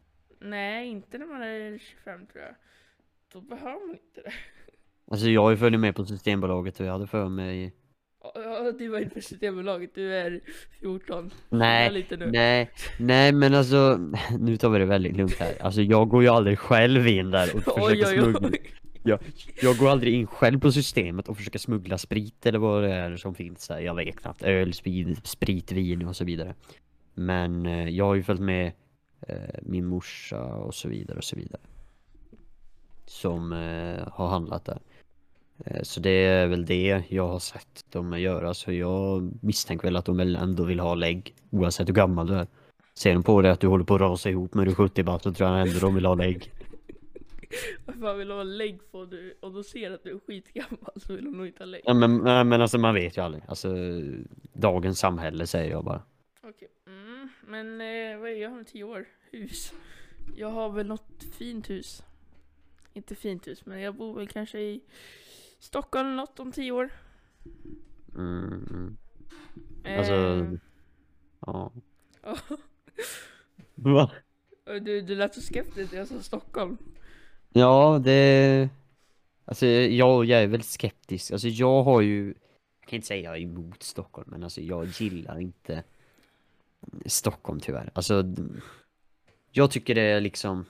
Nej, 0.41 0.89
inte 0.89 1.19
när 1.19 1.27
man 1.27 1.43
är 1.43 1.79
25 1.79 2.27
tror 2.27 2.45
jag. 2.45 2.55
Då 3.33 3.41
behöver 3.41 3.87
man 3.87 3.97
inte 3.97 4.21
det. 4.21 4.33
Alltså 5.11 5.29
jag 5.29 5.43
har 5.43 5.51
ju 5.51 5.57
följt 5.57 5.81
med 5.81 5.97
på 5.97 6.05
Systembolaget 6.05 6.81
och 6.81 6.87
jag 6.87 6.93
hade 6.93 7.07
för 7.07 7.29
mig 7.29 7.75
Ja, 8.35 8.73
du 8.79 8.89
var 8.89 8.99
inne 8.99 9.11
på 9.11 9.21
Systembolaget, 9.21 9.95
du 9.95 10.15
är 10.15 10.41
14. 10.81 11.31
Nej, 11.49 11.93
lite 11.93 12.17
nu. 12.17 12.31
Nej, 12.31 12.71
nej 12.99 13.33
men 13.33 13.55
alltså 13.55 14.01
nu 14.39 14.57
tar 14.57 14.71
vi 14.71 14.79
det 14.79 14.85
väldigt 14.85 15.17
lugnt 15.17 15.39
här. 15.39 15.63
Alltså 15.63 15.83
jag 15.83 16.09
går 16.09 16.23
ju 16.23 16.29
aldrig 16.29 16.59
själv 16.59 17.07
in 17.09 17.31
där 17.31 17.57
och 17.57 17.63
försöker 17.65 17.83
Oj, 17.83 18.05
oj, 18.07 18.19
smuggla. 18.19 18.49
oj. 18.49 18.73
Jag, 19.03 19.21
jag 19.63 19.77
går 19.77 19.89
aldrig 19.89 20.15
in 20.15 20.27
själv 20.27 20.61
på 20.61 20.73
systemet 20.73 21.29
och 21.29 21.37
försöker 21.37 21.59
smuggla 21.59 21.99
sprit 21.99 22.47
eller 22.47 22.59
vad 22.59 22.83
det 22.83 22.93
är 22.95 23.17
som 23.17 23.35
finns 23.35 23.69
här. 23.69 23.81
Jag 23.81 23.95
vet 23.95 24.21
knappt. 24.21 24.43
Öl, 24.43 24.73
sprit, 24.73 25.27
sprit 25.27 25.73
vin 25.73 26.07
och 26.07 26.17
så 26.17 26.25
vidare. 26.25 26.55
Men 27.15 27.67
eh, 27.67 27.89
jag 27.89 28.05
har 28.05 28.15
ju 28.15 28.23
följt 28.23 28.41
med 28.41 28.73
eh, 29.29 29.37
min 29.63 29.87
morsa 29.87 30.45
och 30.45 30.75
så 30.75 30.89
vidare 30.89 31.19
och 31.19 31.25
så 31.25 31.37
vidare. 31.37 31.61
Som 33.07 33.53
eh, 33.53 34.09
har 34.13 34.29
handlat 34.29 34.65
där. 34.65 34.79
Eh, 35.65 35.83
så 35.83 36.01
det 36.01 36.11
är 36.11 36.47
väl 36.47 36.67
det 36.67 37.03
jag 37.09 37.29
har 37.29 37.39
sett 37.39 37.93
dem 37.93 38.21
göra. 38.21 38.55
Så 38.55 38.73
jag 38.73 39.33
misstänker 39.43 39.85
väl 39.85 39.97
att 39.97 40.05
de 40.05 40.17
väl 40.17 40.37
ändå 40.37 40.65
vill 40.65 40.81
ha 40.81 40.95
lägg. 40.95 41.35
Oavsett 41.51 41.89
hur 41.89 41.95
gammal 41.95 42.27
du 42.27 42.35
är. 42.35 42.47
Ser 42.95 43.15
de 43.15 43.23
på 43.23 43.43
dig 43.43 43.51
att 43.51 43.61
du 43.61 43.67
håller 43.67 43.85
på 43.85 43.95
att 43.95 44.01
rasa 44.01 44.31
ihop 44.31 44.55
med 44.55 44.67
du 44.67 44.71
är 44.71 44.75
70 44.75 45.03
bast 45.03 45.25
så 45.25 45.33
tror 45.33 45.51
jag 45.51 45.69
ändå 45.69 45.79
de 45.79 45.95
vill 45.95 46.07
ha 46.07 46.15
lägg. 46.15 46.53
Vad 47.85 48.17
vill 48.17 48.31
ha 48.31 48.43
lägg 48.43 48.91
på 48.91 49.05
du? 49.05 49.39
Om 49.41 49.55
de 49.55 49.65
ser 49.65 49.91
att 49.91 50.05
du 50.05 50.11
är 50.11 50.19
skitgammal 50.27 50.93
så 50.97 51.13
vill 51.13 51.25
de 51.25 51.31
nog 51.37 51.47
inte 51.47 51.63
ha 51.63 51.67
lägg. 51.67 51.83
Ja, 51.85 51.95
men, 51.95 52.17
men 52.49 52.53
alltså 52.53 52.79
man 52.79 52.95
vet 52.95 53.17
ju 53.17 53.23
aldrig. 53.23 53.43
Alltså 53.49 53.75
dagens 54.53 54.99
samhälle 54.99 55.47
säger 55.47 55.71
jag 55.71 55.85
bara. 55.85 56.03
Okej, 56.43 56.69
mm, 56.87 57.29
men 57.47 57.81
eh, 57.81 58.19
vad 58.19 58.31
är 58.31 58.43
jag 58.43 58.53
om 58.53 58.65
tio 58.65 58.85
år? 58.85 59.07
Hus. 59.31 59.73
Jag 60.37 60.49
har 60.49 60.71
väl 60.71 60.87
något 60.87 61.25
fint 61.39 61.71
hus. 61.71 62.03
Inte 62.93 63.15
fint 63.15 63.47
hus, 63.47 63.67
men 63.67 63.81
jag 63.81 63.95
bor 63.95 64.15
väl 64.15 64.29
kanske 64.29 64.61
i 64.61 64.81
Stockholm 65.59 66.07
eller 66.07 66.17
något 66.17 66.41
om 66.41 66.53
tio 66.53 66.73
år. 66.73 66.91
Mm. 68.15 68.97
Alltså- 69.99 70.13
Eh, 70.13 70.53
Ja. 71.47 71.73
ja. 72.23 72.37
Va? 73.75 74.11
du, 74.65 75.01
du 75.01 75.15
lät 75.15 75.35
så 75.35 75.41
skeptisk 75.41 75.93
när 75.93 75.99
jag 75.99 76.09
sa 76.09 76.21
Stockholm. 76.23 76.79
Ja, 77.53 78.01
det... 78.05 78.69
Alltså 79.45 79.67
jag, 79.67 80.25
jag 80.25 80.43
är 80.43 80.47
väl 80.47 80.63
skeptisk. 80.63 81.31
Alltså 81.33 81.49
jag 81.49 81.83
har 81.83 82.01
ju, 82.01 82.27
jag 82.81 82.89
kan 82.89 82.97
inte 82.97 83.07
säga 83.07 83.21
jag 83.23 83.37
är 83.37 83.41
emot 83.41 83.83
Stockholm, 83.83 84.29
men 84.31 84.43
alltså 84.43 84.61
jag 84.61 84.87
gillar 84.87 85.41
inte 85.41 85.85
Stockholm 87.07 87.61
tyvärr. 87.61 87.91
Alltså, 87.95 88.25
jag 89.51 89.71
tycker 89.71 89.95
det 89.95 90.01
är 90.03 90.21
liksom, 90.21 90.65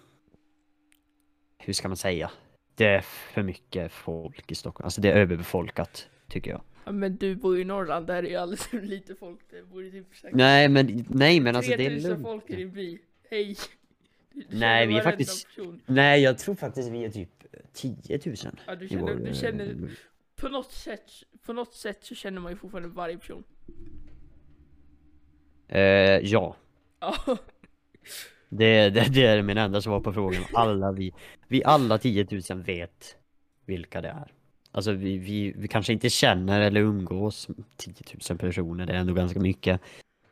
hur 1.58 1.72
ska 1.72 1.88
man 1.88 1.96
säga? 1.96 2.30
Det 2.78 2.86
är 2.86 3.00
för 3.00 3.42
mycket 3.42 3.92
folk 3.92 4.50
i 4.52 4.54
Stockholm. 4.54 4.84
Alltså 4.84 5.00
det 5.00 5.10
är 5.10 5.16
överbefolkat, 5.16 6.08
tycker 6.28 6.50
jag. 6.50 6.62
Ja, 6.84 6.92
men 6.92 7.16
du 7.16 7.36
bor 7.36 7.56
ju 7.56 7.62
i 7.62 7.64
Norrland, 7.64 8.06
där 8.06 8.22
är 8.22 8.28
ju 8.28 8.36
alldeles 8.36 8.66
för 8.66 8.80
lite 8.82 9.14
folk. 9.14 9.40
Det 9.50 9.62
ju 9.82 9.90
typ 9.90 10.16
säkert 10.16 10.36
Nej 10.36 10.68
men, 10.68 11.04
nej 11.08 11.40
men 11.40 11.56
alltså 11.56 11.70
det 11.76 11.84
är 11.84 11.88
3000 11.88 12.10
lugnt. 12.10 12.26
folk 12.26 12.50
i 12.50 12.56
din 12.56 12.72
by. 12.72 12.98
Hej! 13.30 13.56
Du- 14.32 14.40
du 14.50 14.58
Nej, 14.58 14.86
vi 14.86 14.94
är 14.96 15.02
faktiskt- 15.02 15.46
person. 15.46 15.80
Nej 15.86 16.22
jag 16.22 16.38
tror 16.38 16.54
faktiskt 16.54 16.88
vi 16.90 17.04
är 17.04 17.10
typ 17.10 17.30
10 17.72 18.20
000. 18.26 18.36
Ja, 18.66 18.74
du 18.74 18.88
känner, 18.88 19.02
vår, 19.02 19.14
du 19.14 19.34
känner 19.34 19.76
på 20.36 20.48
något 20.48 20.72
sätt, 20.72 21.10
på 21.42 21.52
något 21.52 21.74
sätt 21.74 22.04
så 22.04 22.14
känner 22.14 22.40
man 22.40 22.52
ju 22.52 22.56
fortfarande 22.58 22.88
varje 22.88 23.18
person. 23.18 23.44
Eh, 25.68 25.80
ja, 26.18 26.56
Ja, 27.00 27.38
det, 28.48 28.90
det, 28.90 29.08
det 29.14 29.26
är 29.26 29.42
min 29.42 29.58
enda 29.58 29.82
svar 29.82 30.00
på 30.00 30.12
frågan. 30.12 30.42
Alla 30.54 30.92
vi, 30.92 31.12
vi 31.48 31.64
alla 31.64 31.98
10 31.98 32.26
000 32.50 32.62
vet 32.62 33.16
vilka 33.66 34.00
det 34.00 34.08
är. 34.08 34.32
Alltså 34.72 34.92
vi, 34.92 35.18
vi, 35.18 35.52
vi 35.56 35.68
kanske 35.68 35.92
inte 35.92 36.10
känner 36.10 36.60
eller 36.60 36.80
umgås 36.80 37.48
med 37.48 37.64
10 37.76 37.94
000 38.30 38.38
personer, 38.38 38.86
det 38.86 38.92
är 38.92 38.96
ändå 38.96 39.12
ganska 39.14 39.40
mycket. 39.40 39.80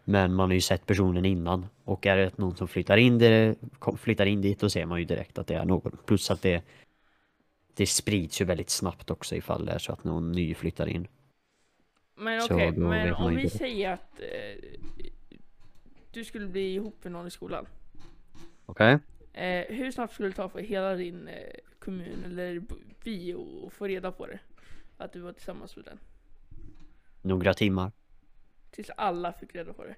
Men 0.05 0.35
man 0.35 0.49
har 0.51 0.55
ju 0.55 0.61
sett 0.61 0.87
personen 0.87 1.25
innan 1.25 1.67
och 1.85 2.07
är 2.07 2.17
det 2.17 2.39
någon 2.39 2.57
som 2.57 2.69
flyttar 2.69 2.97
in, 2.97 3.19
det, 3.19 3.55
kom- 3.79 3.99
flyttar 3.99 4.27
in 4.27 4.41
dit 4.43 4.61
då 4.61 4.71
ser 4.71 4.87
man 4.87 4.99
ju 4.99 5.05
direkt 5.05 5.39
att 5.39 5.47
det 5.47 5.55
är 5.55 5.65
någon. 5.65 5.97
Plus 6.07 6.31
att 6.31 6.43
det, 6.43 6.63
det 7.75 7.87
sprids 7.87 8.41
ju 8.41 8.45
väldigt 8.45 8.71
snabbt 8.71 9.11
också 9.11 9.37
ifall 9.37 9.67
det 9.67 9.73
är 9.73 9.79
så 9.79 9.93
att 9.93 10.05
någon 10.05 10.33
ny 10.33 10.55
flyttar 10.55 10.87
in. 10.87 11.09
men 12.17 12.41
okej, 12.43 12.73
då 12.73 12.81
men 12.81 13.15
om 13.15 13.37
vi 13.37 13.51
säger 13.51 13.93
att 13.93 14.21
eh, 14.21 14.79
du 16.13 16.25
skulle 16.25 16.47
bli 16.47 16.75
ihop 16.75 17.05
med 17.05 17.13
någon 17.13 17.27
i 17.27 17.31
skolan. 17.31 17.67
Okej? 18.67 18.99
Eh, 19.33 19.65
hur 19.77 19.91
snabbt 19.91 20.15
skulle 20.15 20.29
det 20.29 20.35
ta 20.35 20.49
för 20.49 20.61
hela 20.61 20.95
din 20.95 21.29
eh, 21.29 21.35
kommun 21.79 22.23
eller 22.27 22.63
by 23.05 23.35
att 23.67 23.73
få 23.73 23.87
reda 23.87 24.13
på 24.13 24.27
det? 24.27 24.39
Att 24.97 25.13
du 25.13 25.21
var 25.21 25.33
tillsammans 25.33 25.77
med 25.77 25.85
den? 25.85 25.99
Några 27.23 27.55
timmar. 27.55 27.93
Tills 28.71 28.91
alla 28.97 29.33
fick 29.33 29.55
reda 29.55 29.73
på 29.73 29.85
det. 29.85 29.95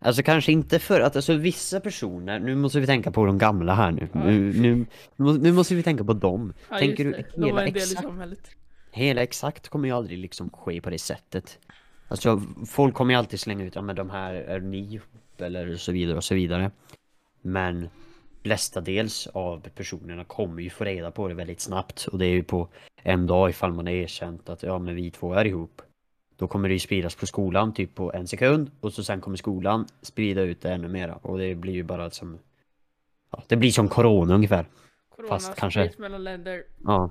Alltså 0.00 0.22
kanske 0.22 0.52
inte 0.52 0.78
för 0.78 1.00
att, 1.00 1.16
alltså 1.16 1.34
vissa 1.34 1.80
personer, 1.80 2.38
nu 2.38 2.54
måste 2.54 2.80
vi 2.80 2.86
tänka 2.86 3.10
på 3.10 3.26
de 3.26 3.38
gamla 3.38 3.74
här 3.74 3.90
nu. 3.90 4.08
Ja. 4.12 4.24
Nu, 4.24 4.52
nu, 4.52 4.86
nu 5.38 5.52
måste 5.52 5.74
vi 5.74 5.82
tänka 5.82 6.04
på 6.04 6.12
dem. 6.12 6.52
Ja, 6.70 6.78
Tänker 6.78 7.04
du 7.04 7.46
hela 7.46 7.66
exakt, 7.66 8.02
samhället. 8.02 8.50
hela 8.92 9.22
exakt 9.22 9.68
kommer 9.68 9.88
ju 9.88 9.94
aldrig 9.94 10.18
liksom 10.18 10.50
ske 10.50 10.80
på 10.80 10.90
det 10.90 10.98
sättet. 10.98 11.58
Alltså 12.08 12.42
folk 12.66 12.94
kommer 12.94 13.14
ju 13.14 13.18
alltid 13.18 13.40
slänga 13.40 13.64
ut, 13.64 13.74
ja 13.74 13.82
men 13.82 13.96
de 13.96 14.10
här 14.10 14.34
är 14.34 14.60
ni 14.60 15.00
eller 15.38 15.76
så 15.76 15.92
vidare 15.92 16.16
och 16.16 16.24
så 16.24 16.34
vidare. 16.34 16.70
Men 17.42 17.88
mestadels 18.42 19.26
av 19.26 19.60
personerna 19.74 20.24
kommer 20.24 20.62
ju 20.62 20.70
få 20.70 20.84
reda 20.84 21.10
på 21.10 21.28
det 21.28 21.34
väldigt 21.34 21.60
snabbt 21.60 22.06
och 22.12 22.18
det 22.18 22.26
är 22.26 22.30
ju 22.30 22.42
på 22.42 22.68
en 23.02 23.26
dag 23.26 23.50
ifall 23.50 23.72
man 23.72 23.86
har 23.86 23.92
erkänt 23.94 24.48
att 24.48 24.62
ja 24.62 24.78
men 24.78 24.94
vi 24.94 25.10
två 25.10 25.34
är 25.34 25.44
ihop. 25.44 25.82
Då 26.36 26.48
kommer 26.48 26.68
det 26.68 26.72
ju 26.74 26.78
spridas 26.78 27.14
på 27.14 27.26
skolan 27.26 27.74
typ 27.74 27.94
på 27.94 28.12
en 28.12 28.26
sekund 28.28 28.70
och 28.80 28.92
så 28.92 29.04
sen 29.04 29.20
kommer 29.20 29.36
skolan 29.36 29.86
sprida 30.02 30.42
ut 30.42 30.60
det 30.60 30.72
ännu 30.72 30.88
mera 30.88 31.14
och 31.14 31.38
det 31.38 31.54
blir 31.54 31.72
ju 31.72 31.82
bara 31.82 32.10
som 32.10 32.38
ja, 33.30 33.42
Det 33.46 33.56
blir 33.56 33.70
som 33.70 33.88
corona 33.88 34.34
ungefär. 34.34 34.66
Corona 35.16 35.28
Fast 35.28 35.54
kanske- 35.56 35.92
mellan 35.98 36.24
länder. 36.24 36.62
Ja, 36.84 37.10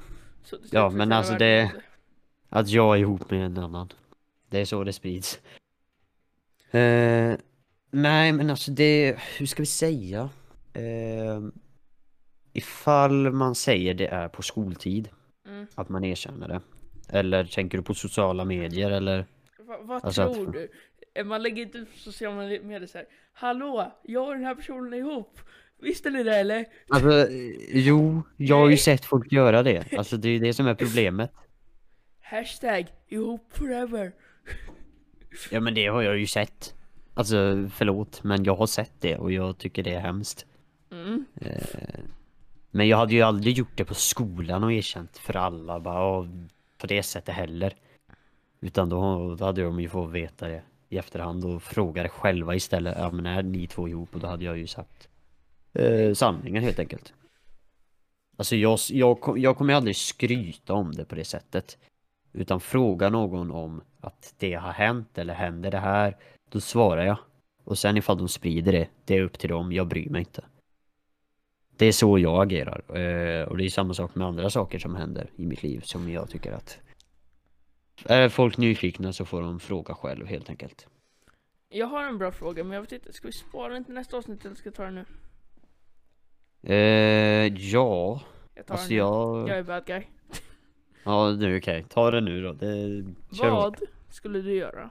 Ja, 0.71 0.89
men 0.89 1.11
alltså 1.11 1.33
det- 1.33 1.71
att 2.49 2.69
jag 2.69 2.95
är 2.95 2.99
ihop 2.99 3.31
med 3.31 3.45
en 3.45 3.57
annan. 3.57 3.93
Det 4.49 4.59
är 4.59 4.65
så 4.65 4.83
det 4.83 4.93
sprids. 4.93 5.39
Eh, 6.71 7.33
nej 7.91 8.31
men 8.31 8.49
alltså 8.49 8.71
det, 8.71 9.17
hur 9.37 9.45
ska 9.45 9.61
vi 9.61 9.65
säga? 9.65 10.29
Eh, 10.73 11.41
ifall 12.53 13.31
man 13.31 13.55
säger 13.55 13.93
det 13.93 14.07
är 14.07 14.27
på 14.29 14.41
skoltid, 14.41 15.09
Mm. 15.47 15.67
att 15.75 15.89
man 15.89 16.03
erkänner 16.03 16.47
det. 16.47 16.61
Eller 17.09 17.43
tänker 17.45 17.77
du 17.77 17.83
på 17.83 17.93
sociala 17.93 18.45
medier 18.45 18.91
eller? 18.91 19.25
Va, 19.67 19.77
vad 19.81 20.05
Alltså 20.05 20.21
att- 20.21 20.33
tror 20.33 20.51
du? 20.51 20.69
Eh, 21.15 21.25
Man 21.25 21.43
lägger 21.43 21.63
inte 21.63 21.77
ut 21.77 21.91
på 21.93 21.97
sociala 21.99 22.41
medier 22.41 22.85
såhär 22.85 23.07
Hallå, 23.33 23.91
jag 24.03 24.27
och 24.27 24.33
den 24.33 24.45
här 24.45 24.55
personen 24.55 24.93
är 24.93 24.97
ihop! 24.97 25.39
Visste 25.81 26.09
ni 26.09 26.23
det 26.23 26.35
eller? 26.35 26.65
Alltså, 26.89 27.11
eh, 27.11 27.27
jo, 27.69 28.21
jag 28.37 28.55
har 28.59 28.69
ju 28.69 28.77
sett 28.77 29.05
folk 29.05 29.31
göra 29.31 29.63
det. 29.63 29.93
Alltså 29.97 30.17
det 30.17 30.27
är 30.27 30.31
ju 30.31 30.39
det 30.39 30.53
som 30.53 30.67
är 30.67 30.75
problemet. 30.75 31.31
Hashtag 32.21 32.85
ihop 33.07 33.53
forever! 33.57 34.11
Ja 35.51 35.59
men 35.59 35.73
det 35.73 35.87
har 35.87 36.01
jag 36.01 36.17
ju 36.19 36.27
sett. 36.27 36.73
Alltså 37.17 37.69
förlåt, 37.73 38.23
men 38.23 38.43
jag 38.43 38.55
har 38.55 38.67
sett 38.67 38.91
det 38.99 39.17
och 39.17 39.31
jag 39.31 39.57
tycker 39.57 39.83
det 39.83 39.93
är 39.93 39.99
hemskt. 39.99 40.45
Mm. 40.91 41.25
Eh, 41.41 41.99
Men 42.71 42.87
jag 42.87 42.97
hade 42.97 43.13
ju 43.13 43.21
aldrig 43.21 43.57
gjort 43.57 43.77
det 43.77 43.85
på 43.85 43.93
skolan 43.93 44.63
och 44.63 44.73
erkänt 44.73 45.17
för 45.17 45.35
alla 45.37 45.79
bara 45.79 45.95
"Ja, 45.95 46.27
på 46.77 46.87
det 46.87 47.03
sättet 47.03 47.35
heller. 47.35 47.73
Utan 48.61 48.89
då, 48.89 49.35
då 49.35 49.45
hade 49.45 49.61
de 49.63 49.79
ju 49.79 49.89
fått 49.89 50.11
veta 50.11 50.47
det 50.47 50.61
i 50.89 50.97
efterhand 50.97 51.45
och 51.45 51.63
fråga 51.63 52.03
det 52.03 52.09
själva 52.09 52.55
istället. 52.55 52.95
Ja 52.97 53.11
men 53.11 53.25
är 53.25 53.43
ni 53.43 53.67
två 53.67 53.87
ihop? 53.87 54.15
Och 54.15 54.19
då 54.19 54.27
hade 54.27 54.45
jag 54.45 54.57
ju 54.57 54.67
sagt 54.67 55.07
eh, 55.73 56.13
sanningen 56.13 56.63
helt 56.63 56.79
enkelt. 56.79 57.13
Alltså 58.37 58.55
jag, 58.55 58.79
jag, 58.89 59.37
jag 59.37 59.57
kommer 59.57 59.73
aldrig 59.73 59.95
skryta 59.95 60.73
om 60.73 60.91
det 60.91 61.05
på 61.05 61.15
det 61.15 61.25
sättet. 61.25 61.77
Utan 62.33 62.59
fråga 62.59 63.09
någon 63.09 63.51
om 63.51 63.81
att 64.01 64.33
det 64.39 64.53
har 64.53 64.71
hänt 64.71 65.17
eller 65.17 65.33
händer 65.33 65.71
det 65.71 65.79
här. 65.79 66.17
Då 66.49 66.59
svarar 66.59 67.05
jag. 67.05 67.17
Och 67.63 67.77
sen 67.77 67.97
ifall 67.97 68.17
de 68.17 68.27
sprider 68.27 68.71
det, 68.71 68.87
det 69.05 69.17
är 69.17 69.21
upp 69.21 69.39
till 69.39 69.49
dem, 69.49 69.71
jag 69.71 69.87
bryr 69.87 70.09
mig 70.09 70.19
inte. 70.19 70.45
Det 71.77 71.85
är 71.85 71.91
så 71.91 72.19
jag 72.19 72.43
agerar. 72.43 72.97
Eh, 72.97 73.47
och 73.47 73.57
det 73.57 73.65
är 73.65 73.69
samma 73.69 73.93
sak 73.93 74.15
med 74.15 74.27
andra 74.27 74.49
saker 74.49 74.79
som 74.79 74.95
händer 74.95 75.29
i 75.35 75.45
mitt 75.45 75.63
liv 75.63 75.81
som 75.83 76.09
jag 76.09 76.29
tycker 76.29 76.51
att 76.51 76.79
är 78.05 78.29
folk 78.29 78.57
nyfikna 78.57 79.13
så 79.13 79.25
får 79.25 79.41
de 79.41 79.59
fråga 79.59 79.93
själv 79.95 80.25
helt 80.25 80.49
enkelt. 80.49 80.87
Jag 81.69 81.87
har 81.87 82.03
en 82.03 82.17
bra 82.17 82.31
fråga 82.31 82.63
men 82.63 82.73
jag 82.73 82.81
vet 82.81 82.91
inte, 82.91 83.13
ska 83.13 83.27
vi 83.27 83.33
spara 83.33 83.73
den 83.73 83.85
till 83.85 83.93
nästa 83.93 84.17
avsnitt 84.17 84.45
eller 84.45 84.55
ska 84.55 84.67
jag 84.67 84.75
ta 84.75 84.83
den 84.83 84.95
nu? 84.95 85.05
Eh, 86.73 87.53
ja, 87.53 88.21
Jag 88.55 88.65
tar 88.65 88.73
alltså 88.73 88.89
den 88.89 88.97
nu. 88.97 88.97
jag... 88.97 89.49
Jag 89.49 89.57
är 89.57 89.63
bad 89.63 89.85
guy. 89.85 90.03
Ja, 91.03 91.31
nu 91.31 91.57
okej. 91.57 91.85
Ta 91.89 92.11
det 92.11 92.21
nu 92.21 92.41
då. 92.41 92.53
Det... 92.53 93.03
Vad 93.29 93.79
skulle 94.09 94.41
du 94.41 94.55
göra? 94.55 94.89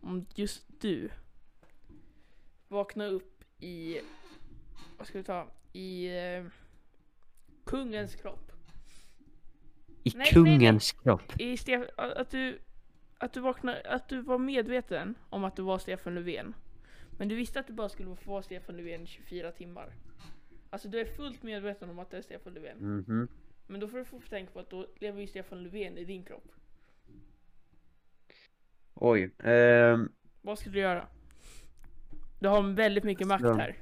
Om 0.00 0.26
just 0.34 0.80
du 0.80 1.10
vaknar 2.68 3.06
upp 3.08 3.44
i, 3.60 4.00
vad 4.98 5.06
ska 5.06 5.18
vi 5.18 5.24
ta, 5.24 5.48
i 5.72 6.06
eh, 6.18 6.44
kungens 7.64 8.14
kropp. 8.14 8.52
I 10.04 10.10
nej, 10.14 10.14
nej. 10.14 10.32
kungens 10.32 10.92
kropp. 10.92 11.40
I 11.40 11.56
Stef- 11.56 11.90
att 11.96 12.30
du, 12.30 12.58
att 13.18 13.32
du 13.32 13.40
vaknar, 13.40 13.82
att 13.84 14.08
du 14.08 14.20
var 14.20 14.38
medveten 14.38 15.14
om 15.30 15.44
att 15.44 15.56
du 15.56 15.62
var 15.62 15.78
Stefan 15.78 16.14
Löfven. 16.14 16.54
Men 17.18 17.28
du 17.28 17.34
visste 17.34 17.60
att 17.60 17.66
du 17.66 17.72
bara 17.72 17.88
skulle 17.88 18.16
få 18.16 18.30
vara 18.30 18.42
Stefan 18.42 18.76
Löfven 18.76 19.02
i 19.02 19.06
24 19.06 19.52
timmar. 19.52 19.92
Alltså 20.70 20.88
du 20.88 21.00
är 21.00 21.04
fullt 21.04 21.42
medveten 21.42 21.90
om 21.90 21.98
att 21.98 22.10
det 22.10 22.16
är 22.16 22.22
Stefan 22.22 22.54
Löfven. 22.54 22.78
Mhm. 22.78 23.28
Men 23.66 23.80
då 23.80 23.88
får 23.88 23.98
du 23.98 24.04
få 24.04 24.20
tänka 24.20 24.52
på 24.52 24.58
att 24.60 24.70
då 24.70 24.86
lever 25.00 25.20
ju 25.20 25.26
Stefan 25.26 25.62
Löfven 25.62 25.98
i 25.98 26.04
din 26.04 26.24
kropp. 26.24 26.52
Oj. 29.00 29.30
ehm, 29.44 30.08
Vad 30.42 30.58
skulle 30.58 30.74
du 30.74 30.80
göra? 30.80 31.06
Du 32.38 32.48
har 32.48 32.62
väldigt 32.62 33.04
mycket 33.04 33.26
makt 33.26 33.44
Ja. 33.44 33.54
här. 33.54 33.76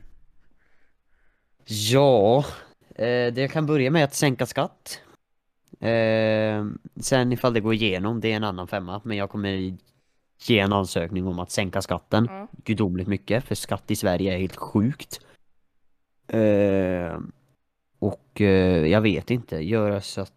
Ja, 1.65 2.45
eh, 2.95 3.33
det 3.33 3.37
jag 3.41 3.51
kan 3.51 3.67
börja 3.67 3.91
med 3.91 4.01
är 4.01 4.05
att 4.05 4.15
sänka 4.15 4.47
skatt. 4.47 5.01
Eh, 5.81 6.67
sen 7.01 7.33
ifall 7.33 7.55
det 7.55 7.61
går 7.61 7.75
igenom, 7.75 8.21
det 8.21 8.33
är 8.33 8.37
en 8.37 8.45
annan 8.45 8.69
femma. 8.69 9.01
Men 9.05 9.17
jag 9.17 9.31
kommer 9.31 9.77
ge 10.47 10.59
en 10.59 10.73
ansökning 10.73 11.27
om 11.27 11.39
att 11.39 11.51
sänka 11.51 11.83
skatten 11.83 12.27
Ja. 12.31 12.49
gudomligt 12.65 13.09
mycket. 13.09 13.45
För 13.45 13.55
skatt 13.55 13.91
i 13.91 13.97
Sverige 13.97 14.35
är 14.35 14.39
helt 14.39 14.57
sjukt. 14.57 15.21
Eh, 16.29 17.19
och 17.99 18.41
eh, 18.41 18.87
jag 18.87 19.01
vet 19.01 19.31
inte, 19.31 19.57
göra 19.57 20.01
så 20.01 20.21
att 20.21 20.33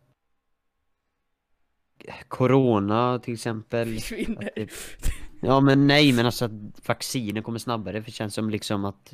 Corona 2.28 3.20
till 3.20 3.34
exempel. 3.34 3.94
Försvinner. 4.00 4.50
Ja 5.42 5.60
men 5.62 5.88
nej 5.88 6.14
men 6.14 6.26
alltså 6.26 6.46
att 6.46 6.88
vacciner 6.88 7.42
kommer 7.42 7.60
snabbare 7.60 8.02
för 8.02 8.06
det 8.06 8.12
känns 8.12 8.34
som 8.34 8.50
liksom 8.50 8.86
att 8.86 9.14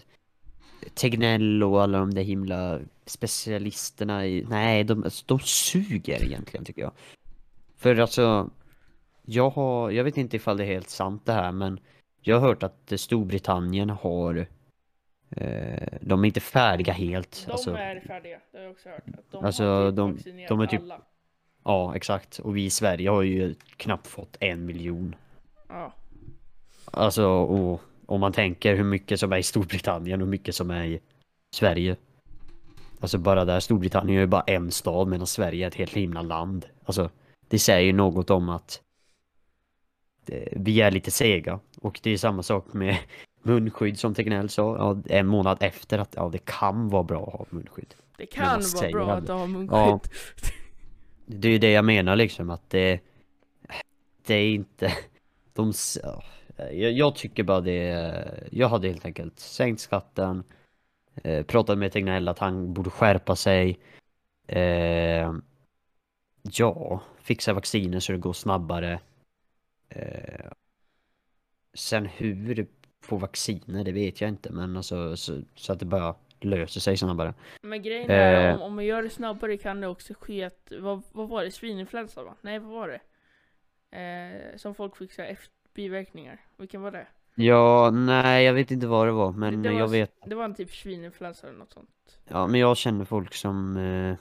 Tegnell 0.94 1.63
och 1.63 1.82
alla 1.84 1.98
de 2.00 2.13
där 2.13 2.22
himla 2.22 2.80
specialisterna 3.06 4.27
i, 4.27 4.46
nej 4.50 4.84
de, 4.84 5.04
alltså, 5.04 5.24
de 5.27 5.39
suger 5.39 6.24
egentligen 6.24 6.65
tycker 6.65 6.82
jag. 6.82 6.92
För 7.77 8.00
alltså, 8.00 8.50
jag 9.25 9.50
har, 9.50 9.92
jag 9.92 10.04
vet 10.04 10.18
inte 10.18 10.36
ifall 10.36 10.58
det 10.58 10.63
är 10.63 10.68
helt 10.74 10.89
sant 10.89 11.25
det 11.25 11.34
här 11.34 11.51
men 11.51 11.80
jag 12.22 12.39
har 12.39 12.48
hört 12.48 12.63
att 12.63 12.92
Storbritannien 12.96 13.89
har 13.89 14.48
Eh, 15.30 15.88
de 16.01 16.24
är 16.24 16.25
inte 16.27 16.39
färdiga 16.39 16.94
helt. 16.94 17.44
De 17.46 17.51
alltså, 17.51 17.72
är 17.75 18.00
färdiga, 18.00 18.39
det 18.51 18.58
har 18.58 18.63
jag 18.63 18.72
också 18.72 18.89
hört. 18.89 19.04
Att 19.08 19.32
de 19.32 19.46
Alltså, 19.46 19.63
har 19.63 19.89
typ 19.92 19.96
de- 20.25 20.46
de 20.48 20.60
är 20.62 20.68
typ- 20.68 20.82
alla. 20.82 21.01
Ja, 21.66 21.96
exakt. 21.96 22.40
Och 22.40 22.58
vi 22.58 22.66
i 22.66 22.70
Sverige 22.70 23.10
har 23.10 23.22
ju 23.22 23.56
knappt 23.78 24.08
fått 24.08 24.38
en 24.40 24.66
miljon. 24.66 25.16
Ja. 25.68 25.94
Alltså, 26.86 27.28
och 27.28 27.82
om 28.06 28.20
man 28.20 28.34
tänker 28.34 28.76
hur 28.76 28.84
mycket 28.84 29.20
som 29.20 29.34
är 29.34 29.38
i 29.38 29.44
Storbritannien 29.44 30.22
och 30.22 30.26
hur 30.26 30.32
mycket 30.32 30.56
som 30.56 30.72
är 30.72 30.86
i 30.86 31.00
Sverige. 31.56 31.96
Alltså 33.00 33.18
bara 33.18 33.46
där, 33.46 33.60
Storbritannien 33.60 34.18
är 34.18 34.22
ju 34.22 34.28
bara 34.28 34.42
en 34.42 34.72
stad 34.72 35.08
medan 35.08 35.28
Sverige 35.28 35.66
är 35.66 35.68
ett 35.68 35.76
helt 35.76 35.94
himla 35.94 36.22
land. 36.22 36.66
Alltså, 36.86 37.10
det 37.48 37.60
säger 37.60 37.86
ju 37.86 37.94
något 37.94 38.30
om 38.30 38.50
att 38.50 38.82
eh, 40.28 40.48
vi 40.52 40.82
är 40.82 40.92
lite 40.92 41.12
sega. 41.12 41.60
Och 41.82 42.00
det 42.04 42.12
är 42.12 42.18
samma 42.18 42.44
sak 42.44 42.74
med 42.74 42.98
munskydd 43.44 44.00
som 44.00 44.14
Tegnell 44.14 44.50
sa. 44.50 44.78
Ja, 44.78 45.16
en 45.18 45.28
månad 45.28 45.58
efter 45.62 46.00
att 46.00 46.14
ja, 46.16 46.30
det 46.30 46.46
kan 46.46 46.90
vara 46.90 47.04
bra 47.04 47.28
att 47.28 47.34
ha 47.34 47.46
munskydd. 47.50 47.96
Det 48.18 48.26
kan 48.26 48.62
vara 48.76 48.92
bra 48.92 49.12
aldrig. 49.12 49.32
att 49.32 49.40
ha 49.40 49.48
munskydd. 49.48 49.78
Ja. 49.78 50.00
Det 51.25 51.48
är 51.48 51.51
ju 51.51 51.58
det 51.58 51.72
jag 51.72 51.86
menar 51.86 52.15
liksom 52.15 52.50
att 52.50 52.70
det 52.70 53.00
Det 54.25 54.34
är 54.36 54.53
inte 54.53 54.94
De 55.53 55.74
jag, 56.58 56.91
jag 56.91 57.15
tycker 57.15 57.44
bara 57.44 57.62
det 57.62 58.48
Jag 58.51 58.70
hade 58.70 58.88
helt 58.88 59.05
enkelt 59.05 59.39
sänkt 59.39 59.82
skatten 59.82 60.44
eh, 61.24 61.46
Pratat 61.46 61.77
med 61.77 61.91
Tegnell 61.91 62.27
att 62.27 62.39
han 62.39 62.74
borde 62.74 62.89
skärpa 62.89 63.36
sig 63.36 63.79
eh, 64.48 65.34
Ja 66.41 67.01
Fixa 67.22 67.53
vacciner 67.53 68.00
så 68.00 68.12
det 68.12 68.17
går 68.17 68.34
snabbare 68.34 69.00
eh, 69.89 70.51
Sen 71.74 72.05
hur 72.05 72.67
Få 73.01 73.17
vacciner 73.17 73.84
det 73.84 73.91
vet 73.91 74.22
jag 74.22 74.29
inte 74.29 74.51
men 74.51 74.77
alltså 74.77 75.17
så, 75.17 75.41
så 75.55 75.74
att 75.74 75.79
det 75.79 75.86
bara 75.86 76.15
löser 76.46 76.80
sig 76.80 76.98
snabbare 76.98 77.34
Men 77.62 77.82
grejen 77.82 78.10
är, 78.10 78.50
Eh. 78.50 78.56
om, 78.56 78.62
om 78.62 78.75
man 78.75 78.86
gör 78.86 79.04
det 79.04 79.10
snabbare 79.10 79.58
kan 79.58 79.82
det 79.82 79.88
också 79.88 80.14
ske 80.20 80.44
att, 80.44 80.72
vad, 80.80 81.02
vad 81.12 81.30
var 81.30 81.44
det, 81.44 81.52
svininfluensa 81.52 82.24
va? 82.24 82.36
Nej 82.42 82.60
vad 82.60 82.72
var 82.72 82.88
det? 82.88 83.02
Eh, 83.98 84.58
som 84.58 84.75
folk 84.75 84.98
fick 84.98 85.20
efter 85.20 85.50
biverkningar. 85.74 86.40
Vilken 86.58 86.82
var 86.82 86.92
det? 86.92 87.08
Ja, 87.36 87.92
nej 87.92 88.46
jag 88.46 88.54
vet 88.54 88.72
inte 88.72 88.88
vad 88.88 89.08
det 89.08 89.12
var 89.12 89.32
men 89.32 89.62
det, 89.62 89.70
var, 89.70 89.80
jag 89.80 89.88
vet 89.88 90.12
det 90.25 90.36
var 90.36 90.46
en 90.46 90.56
typ 90.56 90.72
svininfluensa 90.72 91.48
eller 91.48 91.60
något 91.60 91.74
sånt. 91.74 92.20
Ja 92.28 92.48
men 92.48 92.60
jag 92.60 92.78
känner 92.78 93.06
folk 93.06 93.34
som 93.34 93.78
eh, 93.78 94.16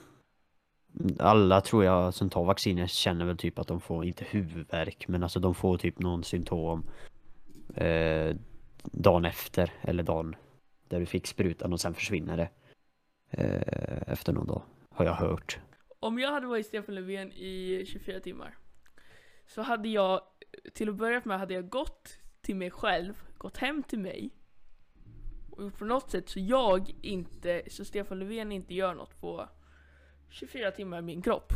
Alla 1.19 1.61
tror 1.61 1.83
jag 1.83 2.13
som 2.13 2.29
tar 2.29 2.43
vacciner 2.43 2.87
känner 2.87 3.25
väl 3.25 3.37
typ 3.37 3.59
att 3.59 3.67
de 3.67 3.81
får, 3.81 4.05
inte 4.05 4.25
huvudvärk 4.29 5.07
men 5.07 5.23
alltså 5.23 5.39
de 5.39 5.55
får 5.55 5.77
typ 5.77 5.99
någon 5.99 6.23
symptom 6.23 6.83
eh, 7.75 8.35
Dagen 8.83 9.25
efter 9.25 9.71
eller 9.81 10.03
dagen 10.03 10.35
där 10.87 10.99
du 10.99 11.05
fick 11.05 11.27
sprutan 11.27 11.73
och 11.73 11.81
sen 11.81 11.93
försvinner 11.93 12.37
det 12.37 12.49
eh, 13.29 14.13
Efter 14.13 14.33
någon 14.33 14.47
dag 14.47 14.63
Har 14.89 15.05
jag 15.05 15.13
hört 15.13 15.59
Om 15.99 16.19
jag 16.19 16.31
hade 16.31 16.47
varit 16.47 16.65
Stefan 16.65 16.95
Löfven 16.95 17.31
i 17.31 17.85
24 17.87 18.19
timmar 18.19 18.57
så 19.47 19.61
hade 19.61 19.89
jag, 19.89 20.21
till 20.73 20.89
att 20.89 20.95
börja 20.95 21.21
med 21.25 21.39
hade 21.39 21.53
jag 21.53 21.69
gått 21.69 22.17
till 22.41 22.55
mig 22.55 22.71
själv, 22.71 23.13
gått 23.37 23.57
hem 23.57 23.83
till 23.83 23.99
mig 23.99 24.29
och 25.51 25.63
gjort 25.63 25.77
på 25.77 25.85
något 25.85 26.11
sätt 26.11 26.29
så 26.29 26.39
jag 26.39 26.95
inte, 27.01 27.61
så 27.67 27.85
Stefan 27.85 28.19
Löfven 28.19 28.51
inte 28.51 28.73
gör 28.73 28.93
något 28.93 29.21
på 29.21 29.49
24 30.29 30.71
timmar 30.71 30.99
i 30.99 31.01
min 31.01 31.21
kropp. 31.21 31.53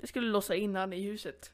Jag 0.00 0.08
skulle 0.08 0.26
låsa 0.26 0.54
in 0.54 0.76
han 0.76 0.92
i 0.92 1.02
huset 1.02 1.52